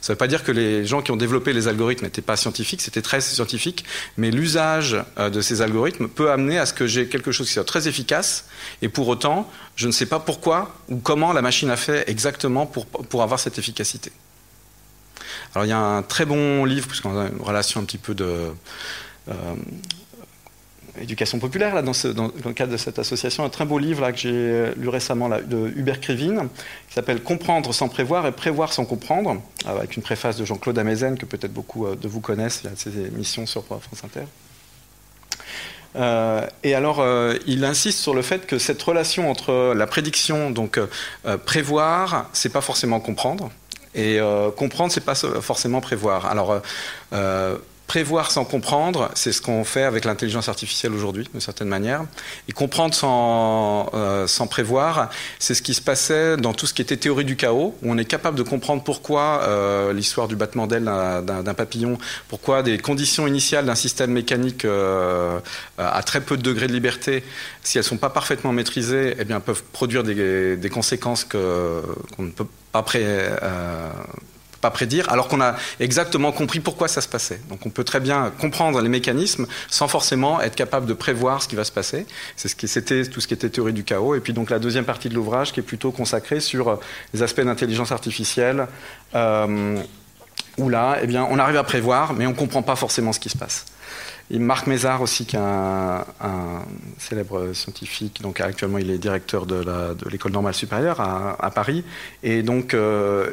[0.00, 2.36] Ça ne veut pas dire que les gens qui ont développé les algorithmes n'étaient pas
[2.36, 3.84] scientifiques, c'était très scientifique,
[4.16, 7.54] mais l'usage euh, de ces algorithmes peut amener à ce que j'ai quelque chose qui
[7.54, 8.46] soit très efficace,
[8.82, 12.66] et pour autant, je ne sais pas pourquoi ou comment la machine a fait exactement
[12.66, 14.12] pour, pour avoir cette efficacité.
[15.54, 18.14] Alors il y a un très bon livre, puisqu'on a une relation un petit peu
[18.14, 18.50] de...
[19.28, 19.32] Euh,
[21.00, 24.18] éducation populaire, là, dans, le cadre de cette association, un très beau livre là, que
[24.18, 26.48] j'ai lu récemment là, de Hubert Krivine,
[26.88, 31.18] qui s'appelle Comprendre sans prévoir et prévoir sans comprendre, avec une préface de Jean-Claude Amezen,
[31.18, 34.24] que peut-être beaucoup euh, de vous connaissent, il y a ses émissions sur France Inter.
[35.96, 40.50] Euh, et alors, euh, il insiste sur le fait que cette relation entre la prédiction,
[40.50, 40.78] donc
[41.46, 43.50] prévoir, c'est pas forcément comprendre,
[43.94, 44.20] et
[44.56, 46.26] comprendre, c'est pas forcément prévoir.
[46.26, 46.62] Alors,
[47.90, 52.04] prévoir sans comprendre, c'est ce qu'on fait avec l'intelligence artificielle aujourd'hui, d'une certaine manière.
[52.46, 55.10] Et comprendre sans, euh, sans prévoir,
[55.40, 57.98] c'est ce qui se passait dans tout ce qui était théorie du chaos, où on
[57.98, 63.26] est capable de comprendre pourquoi euh, l'histoire du battement d'aile d'un papillon, pourquoi des conditions
[63.26, 65.40] initiales d'un système mécanique euh,
[65.76, 67.24] à très peu de degrés de liberté,
[67.64, 72.30] si elles ne sont pas parfaitement maîtrisées, eh bien, peuvent produire des, conséquences qu'on ne
[72.30, 73.04] peut pas pré,
[74.60, 77.40] pas prédire, alors qu'on a exactement compris pourquoi ça se passait.
[77.48, 81.48] Donc on peut très bien comprendre les mécanismes sans forcément être capable de prévoir ce
[81.48, 82.06] qui va se passer.
[82.36, 84.14] C'est ce qui c'était tout ce qui était théorie du chaos.
[84.14, 86.78] Et puis donc la deuxième partie de l'ouvrage qui est plutôt consacrée sur
[87.14, 88.66] les aspects d'intelligence artificielle.
[89.14, 89.80] Euh,
[90.58, 93.20] où là, eh bien, on arrive à prévoir, mais on ne comprend pas forcément ce
[93.20, 93.66] qui se passe.
[94.32, 96.04] Et Marc Mézard aussi, qui est un,
[96.98, 99.64] célèbre scientifique, donc actuellement il est directeur de
[100.08, 101.84] l'école normale supérieure à, Paris,
[102.22, 103.30] et donc euh,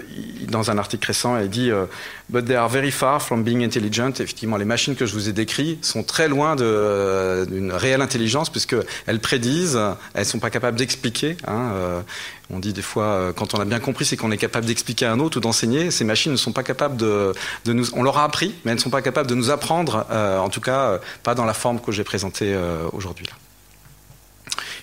[0.47, 1.85] dans un article récent, il dit euh,
[2.29, 4.09] But they are very far from being intelligent.
[4.09, 9.19] Effectivement, les machines que je vous ai décrites sont très loin d'une réelle intelligence, puisqu'elles
[9.21, 9.79] prédisent,
[10.13, 11.37] elles ne sont pas capables d'expliquer.
[11.47, 12.01] Hein, euh,
[12.49, 15.05] on dit des fois, euh, quand on a bien compris, c'est qu'on est capable d'expliquer
[15.05, 15.91] à un autre ou d'enseigner.
[15.91, 17.33] Ces machines ne sont pas capables de,
[17.65, 17.93] nous.
[17.93, 20.49] On leur a appris, mais elles ne sont pas capables de nous apprendre, euh, en
[20.49, 22.57] tout cas, euh, pas dans la forme que j'ai présentée
[22.93, 23.27] aujourd'hui.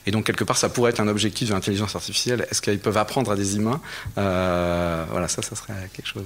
[0.06, 2.46] Et donc, quelque part, ça pourrait être un objectif de l'intelligence artificielle.
[2.50, 3.80] Est-ce qu'ils peuvent apprendre à des humains
[4.16, 6.24] Voilà, ça, ça serait quelque chose.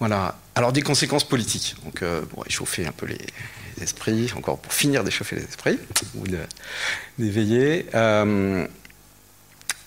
[0.00, 0.36] Voilà.
[0.56, 1.76] Alors, des conséquences politiques.
[1.84, 2.02] Donc,
[2.34, 3.18] bon, échauffer un peu les,
[3.80, 5.78] esprits, encore pour finir d'échauffer les esprits,
[6.16, 6.24] ou
[7.18, 7.86] d'éveiller.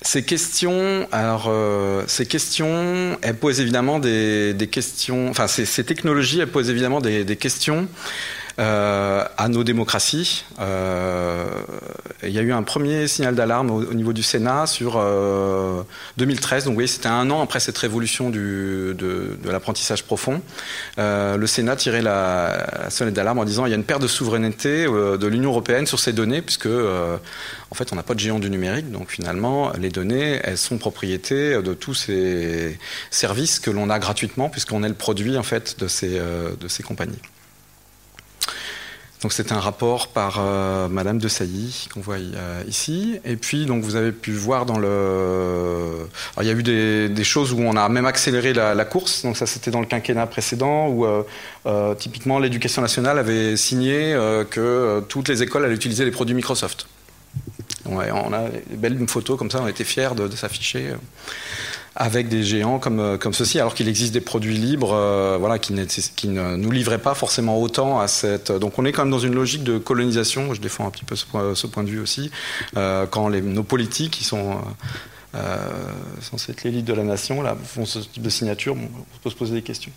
[0.06, 5.30] Ces questions, alors, euh, ces questions, elles posent évidemment des, questions.
[5.30, 10.46] Enfin, ces, technologies, elles posent évidemment des, questions euh, à nos démocraties.
[10.60, 11.46] Euh,
[12.24, 15.04] il y a eu un premier signal d'alarme au, niveau du Sénat sur
[16.18, 16.64] 2013.
[16.64, 20.42] Donc, vous voyez, c'était un an après cette révolution du, de, l'apprentissage profond.
[20.98, 24.08] le Sénat tirait la, la sonnette d'alarme en disant il y a une perte de
[24.08, 28.40] souveraineté de l'Union européenne sur ces données, puisque en fait, on n'a pas de géant
[28.40, 32.78] du numérique, donc finalement, les données, elles sont propriété de tous ces
[33.12, 36.68] services que l'on a gratuitement, puisqu'on est le produit en fait de ces, euh, de
[36.68, 37.20] ces compagnies.
[39.26, 43.20] Donc c'est un rapport par euh, Madame de Sailly qu'on voit euh, ici.
[43.26, 46.08] Et puis donc vous avez pu voir dans le,
[46.40, 49.24] il y a eu des, choses où on a même accéléré la, course.
[49.24, 51.08] Donc ça c'était dans le quinquennat précédent où
[51.98, 54.14] typiquement l'éducation nationale avait signé
[54.52, 56.86] que toutes les écoles allaient utiliser les produits Microsoft
[57.86, 60.96] on a des belles photos comme ça, on était fiers de, s'afficher euh,
[61.96, 65.60] avec des géants comme, euh, comme ceci, alors qu'il existe des produits libres euh, voilà,
[65.60, 65.74] qui,
[66.16, 68.52] qui, ne nous livraient pas forcément autant à cette...
[68.52, 71.16] Donc on est quand même dans une logique de colonisation, je défends un petit peu
[71.16, 71.26] ce
[71.68, 72.32] point, de vue aussi,
[72.74, 74.58] quand nos politiques, qui sont
[75.36, 75.58] euh,
[76.22, 79.36] censé être l'élite de la nation, là, font ce type de signature, on peut se
[79.36, 79.92] poser des questions.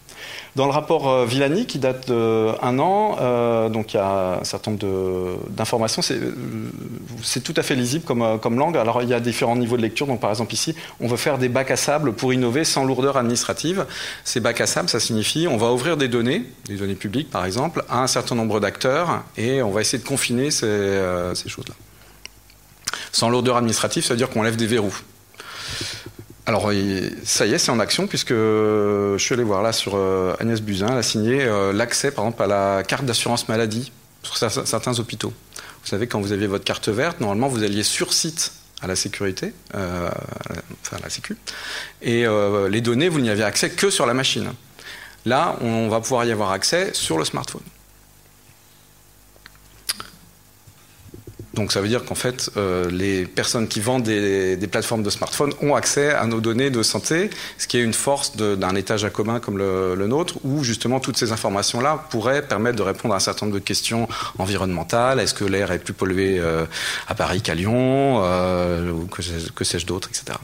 [0.57, 4.45] Dans le rapport euh, Villani, qui date d'un an, euh, donc il y a un
[4.45, 8.77] certain nombre d'informations, c'est tout à fait lisible comme, comme langue.
[8.77, 11.39] Alors il y a différents niveaux de lecture, donc par exemple ici, on veut faire
[11.39, 13.87] des bacs à sable pour innover sans lourdeur administrative.
[14.25, 17.45] Ces bacs à sable, ça signifie on va ouvrir des données, des données publiques par
[17.45, 21.01] exemple, à un certain nombre d'acteurs et on va essayer de confiner ces,
[21.35, 21.75] ces choses-là.
[23.13, 24.95] Sans lourdeur administrative, ça veut dire qu'on lève des verrous.
[26.49, 26.73] Alors,
[27.25, 30.63] ça y est, c'est en action, puisque je suis allé voir là sur euh, Agnès
[30.63, 33.93] Buzyn, elle a signé euh, l'accès, par exemple, à la carte d'assurance maladie
[34.23, 35.35] sur certains hôpitaux.
[35.83, 38.97] Vous savez, quand vous aviez votre carte verte, normalement, vous alliez sur site à la
[38.97, 40.09] sécurité, euh,
[40.81, 41.37] enfin à la sécu,
[42.01, 42.25] et
[42.71, 44.51] les données, vous n'y aviez accès que sur la machine.
[45.27, 47.61] Là, on va pouvoir y avoir accès sur le smartphone.
[51.55, 55.53] Donc ça veut dire qu'en fait, euh, les personnes qui vendent des, plateformes de smartphones
[55.63, 59.11] ont accès à nos données de santé, ce qui est une force d'un étage à
[59.11, 63.21] commun comme le, nôtre, où justement toutes ces informations-là pourraient permettre de répondre à un
[63.21, 65.21] certain nombre de questions environnementales.
[65.21, 66.67] Est-ce que l'air est plus pollué euh,
[67.09, 70.39] à Paris qu'à Lyon, euh, ou que sais-je d'autre, etc.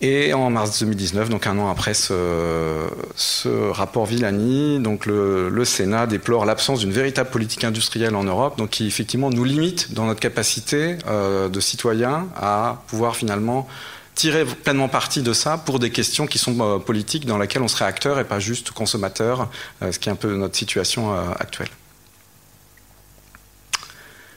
[0.00, 6.46] Et en mars 2019, donc un an après ce, rapport Villani, donc le, Sénat déplore
[6.46, 10.98] l'absence d'une véritable politique industrielle en Europe, donc qui effectivement nous limite dans notre capacité
[11.08, 13.66] euh, de citoyens à pouvoir finalement
[14.14, 17.68] tirer pleinement parti de ça pour des questions qui sont euh, politiques dans lesquelles on
[17.68, 19.50] serait acteur et pas juste consommateur,
[19.82, 21.70] euh, ce qui est un peu notre situation actuelle.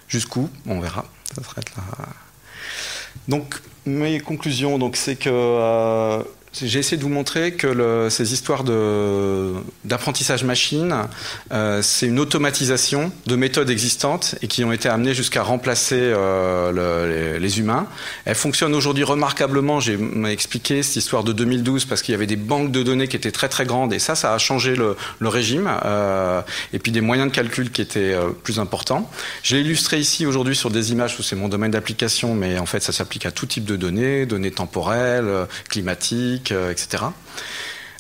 [0.08, 0.50] Jusqu'où?
[0.66, 1.06] On verra.
[1.36, 1.42] Ça
[1.78, 2.08] là.
[3.28, 8.66] Donc mes conclusions, donc, c'est que euh, j'ai essayé de vous montrer que ces histoires
[9.86, 10.94] d'apprentissage machine,
[11.54, 17.40] euh, c'est une automatisation de méthodes existantes et qui ont été amenées jusqu'à remplacer euh,
[17.40, 17.88] les, humains.
[18.26, 19.80] Elles fonctionnent aujourd'hui remarquablement.
[19.80, 19.98] J'ai
[20.28, 23.32] expliqué cette histoire de 2012 parce qu'il y avait des banques de données qui étaient
[23.32, 26.42] très très grandes et ça, ça a changé le, régime euh,
[26.74, 29.10] et puis des moyens de calcul qui étaient plus importants.
[29.44, 32.82] J'ai illustré ici aujourd'hui sur des images où c'est mon domaine d'application, mais en fait,
[32.82, 37.04] ça s'applique à tout type de données, données temporelles, climatiques euh, etc.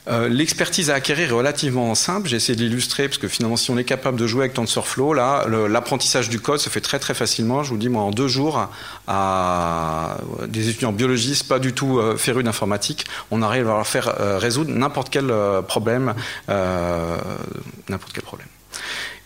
[0.08, 2.28] Euh, l'expertise à acquérir est relativement simple.
[2.28, 5.14] J'ai essayé de l'illustrer parce que finalement, si on est capable de jouer avec TensorFlow,
[5.14, 7.62] l'apprentissage du code se fait très très facilement.
[7.62, 8.68] Je vous dis, moi, en deux jours,
[9.08, 10.18] à
[10.48, 14.72] des étudiants biologistes, pas du tout euh, férus d'informatique, on arrive à leur faire résoudre
[14.72, 15.32] n'importe quel
[15.68, 16.16] problème,
[16.48, 18.48] n'importe quel problème.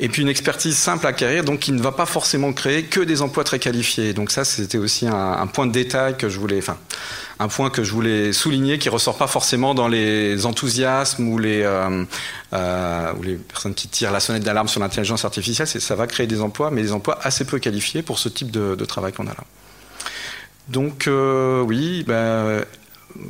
[0.01, 2.99] et puis une expertise simple à acquérir, donc qui ne va pas forcément créer que
[2.99, 4.13] des emplois très qualifiés.
[4.13, 6.59] Donc ça, c'était aussi un, point de détail que je voulais,
[7.39, 11.63] un point que je voulais souligner, qui ressort pas forcément dans les enthousiasmes ou les,
[11.63, 12.05] euh,
[12.53, 15.67] euh, ou les personnes qui tirent la sonnette d'alarme sur l'intelligence artificielle.
[15.67, 18.86] Ça va créer des emplois, mais des emplois assez peu qualifiés pour ce type de,
[18.86, 19.43] travail qu'on a là.
[20.69, 22.63] Donc euh, oui, ben,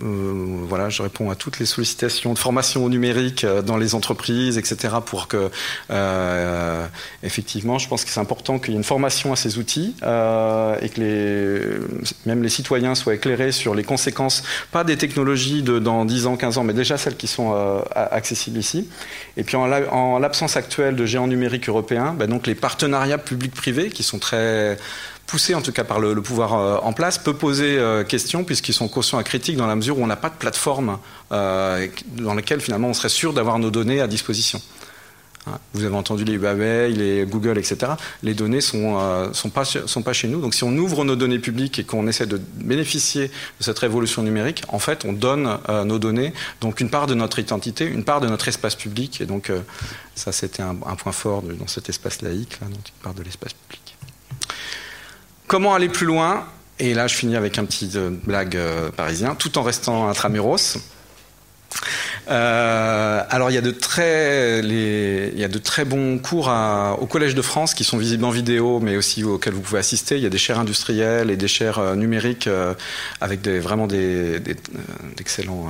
[0.04, 3.96] euh, voilà, je réponds à toutes les sollicitations de formation au numérique euh, dans les
[3.96, 4.96] entreprises, etc.
[5.06, 5.50] Pour que,
[5.92, 6.88] euh,
[7.24, 10.90] effectivement, je pense que c'est important qu'il y ait une formation à ces outils et
[10.90, 11.62] que les,
[12.26, 16.38] même les citoyens soient éclairés sur les conséquences, pas des technologies de dans 10 ans,
[16.38, 17.54] 15 ans, mais déjà celles qui sont
[17.96, 18.90] accessibles ici.
[19.38, 24.04] Et puis en, l'absence actuelle de géants numériques européens, ben donc les partenariats publics-privés qui
[24.04, 24.78] sont très
[25.26, 28.74] poussé en tout cas par le, pouvoir euh, en place, peut poser euh, question puisqu'ils
[28.74, 30.98] sont conscients à critique dans la mesure où on n'a pas de plateforme
[31.32, 34.62] euh, dans laquelle finalement on serait sûr d'avoir nos données à disposition.
[35.48, 37.94] Hein, vous avez entendu les Huawei, les Google, etc.
[38.24, 40.42] Les données sont, sont, pas, sont pas chez nous.
[40.42, 44.24] Donc si on ouvre nos données publiques et qu'on essaie de bénéficier de cette révolution
[44.24, 48.22] numérique, en fait, on donne nos données, donc une part de notre identité, une part
[48.22, 49.22] de notre espace public.
[49.22, 49.52] Et donc
[50.16, 53.54] ça, c'était un, point fort dans cet espace laïque, là, donc une part de l'espace
[53.54, 53.85] public.
[55.48, 56.46] Comment aller plus loin?
[56.80, 60.78] Et là, je finis avec un petit euh, blague euh, parisien, tout en restant intramuros.
[62.28, 66.52] Euh, alors il y a de très, il y a de très bons cours
[67.00, 70.18] au Collège de France qui sont visibles en vidéo, mais aussi auxquels vous pouvez assister.
[70.18, 72.74] Il y a des chaires industrielles et des chaires euh, numériques euh,
[73.22, 74.40] avec des, vraiment des,
[75.18, 75.68] d'excellents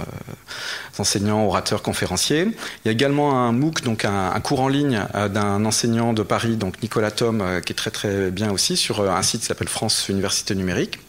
[0.97, 2.43] enseignants, orateurs, conférenciers.
[2.43, 6.23] Il y a également un MOOC, donc un, un cours en ligne d'un enseignant de
[6.23, 9.67] Paris, donc Nicolas Thom, qui est très très bien aussi sur un site qui s'appelle
[9.67, 10.99] France Université Numérique.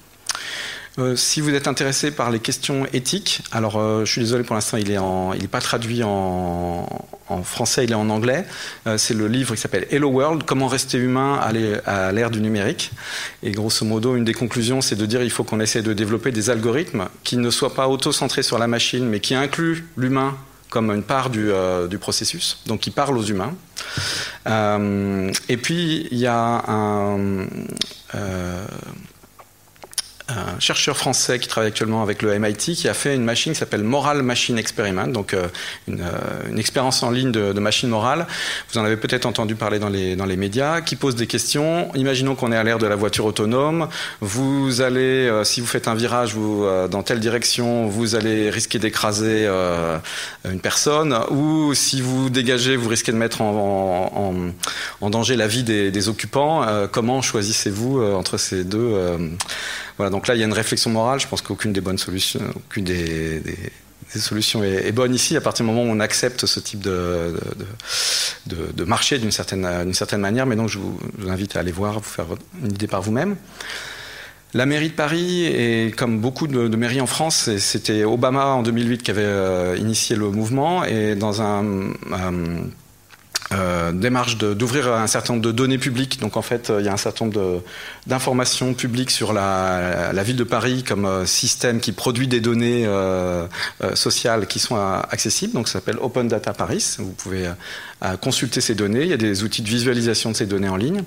[0.98, 4.54] Euh, si vous êtes intéressé par les questions éthiques, alors euh, je suis désolé pour
[4.54, 4.94] l'instant, il n'est
[5.44, 6.86] est pas traduit en,
[7.44, 8.46] français, il est en anglais.
[8.86, 11.38] Euh, c'est le livre qui s'appelle Hello World, comment rester humain
[11.84, 12.92] à l'ère du numérique.
[13.42, 16.32] Et grosso modo, une des conclusions, c'est de dire qu'il faut qu'on essaie de développer
[16.32, 20.36] des algorithmes qui ne soient pas auto-centrés sur la machine, mais qui incluent l'humain
[20.70, 21.50] comme une part du,
[21.88, 23.54] du, processus, donc qui parlent aux humains.
[24.46, 27.46] et puis, il y a un
[30.28, 33.58] un chercheur français qui travaille actuellement avec le MIT qui a fait une machine qui
[33.58, 35.46] s'appelle Moral Machine Experiment, donc euh,
[35.86, 38.26] une, euh, une, expérience en ligne de, machine morale.
[38.72, 41.90] Vous en avez peut-être entendu parler dans les, dans les médias, qui pose des questions.
[41.94, 43.88] Imaginons qu'on est à l'ère de la voiture autonome.
[44.20, 48.78] Vous allez, euh, si vous faites un virage vous, dans telle direction, vous allez risquer
[48.78, 49.46] d'écraser
[50.44, 54.52] une personne, ou si vous dégagez, vous risquez de mettre en,
[55.00, 56.66] en, danger la vie des occupants.
[56.90, 59.18] comment choisissez-vous entre ces deux
[59.96, 61.20] voilà, donc là, il y a une réflexion morale.
[61.20, 63.42] Je pense qu'aucune des bonnes solutions, aucune des,
[64.14, 65.36] solutions est, bonne ici.
[65.36, 67.34] À partir du moment où on accepte ce type de,
[68.86, 69.62] marché d'une certaine,
[70.18, 70.46] manière.
[70.46, 72.26] Mais donc, je vous, invite à aller voir, vous faire
[72.62, 73.36] une idée par vous-même.
[74.54, 79.02] La mairie de Paris, et comme beaucoup de, mairies en France, c'était Obama en 2008
[79.02, 81.64] qui avait euh, initié le mouvement, et dans un,
[83.92, 86.20] démarche d'ouvrir un certain nombre de données publiques.
[86.20, 87.62] Donc en fait, euh, il y a un certain nombre
[88.06, 93.46] d'informations publiques sur la, ville de Paris comme euh, système qui produit des données euh,
[93.82, 95.52] euh sociales qui sont accessibles.
[95.52, 96.96] Donc ça s'appelle Open Data Paris.
[96.98, 97.48] Vous pouvez
[98.20, 99.02] consulter ces données.
[99.02, 101.02] Il y a des outils de visualisation de ces données en ligne.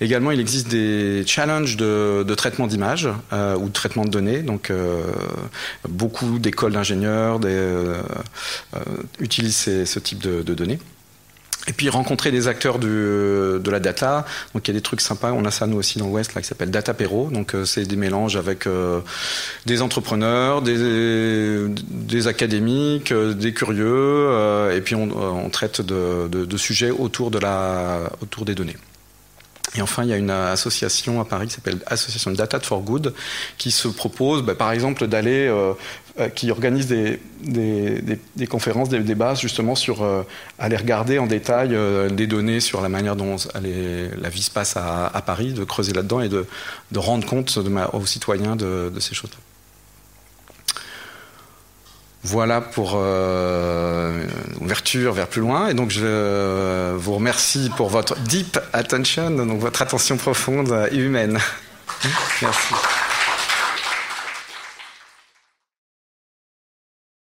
[0.00, 4.42] Également, il existe des challenges de, traitement d'images ou de traitement de données.
[4.42, 4.72] Donc
[5.88, 7.40] beaucoup d'écoles d'ingénieurs
[9.18, 10.78] utilisent ce type de données.
[11.68, 14.24] Et puis rencontrer des acteurs de la data.
[14.54, 15.32] Donc il y a des trucs sympas.
[15.32, 17.28] On a ça nous aussi dans l'Ouest là qui s'appelle Data Pero.
[17.30, 19.00] Donc euh, c'est des mélanges avec euh,
[19.66, 24.72] des entrepreneurs, des, des académiques, euh, des curieux.
[24.74, 28.76] et puis on, on traite de, de, de, sujets autour de la autour des données.
[29.76, 33.14] Et enfin, il y a une association à Paris qui s'appelle Association Data for Good,
[33.58, 35.74] qui se propose, bah, par exemple, d'aller, euh, euh,
[36.34, 40.22] qui organise des, des, conférences, des débats justement sur euh,
[40.58, 41.76] aller regarder en détail
[42.10, 46.20] des données sur la manière dont la vie se passe à, Paris, de creuser là-dedans
[46.20, 46.46] et de,
[46.92, 47.58] de, rendre compte
[47.92, 49.36] aux citoyens de, ces choses-là.
[52.24, 54.26] Voilà pour euh,
[54.60, 55.68] ouverture vers plus loin.
[55.68, 61.38] Et donc je vous remercie pour votre deep attention, donc votre attention profonde et humaine.
[62.42, 62.74] Merci.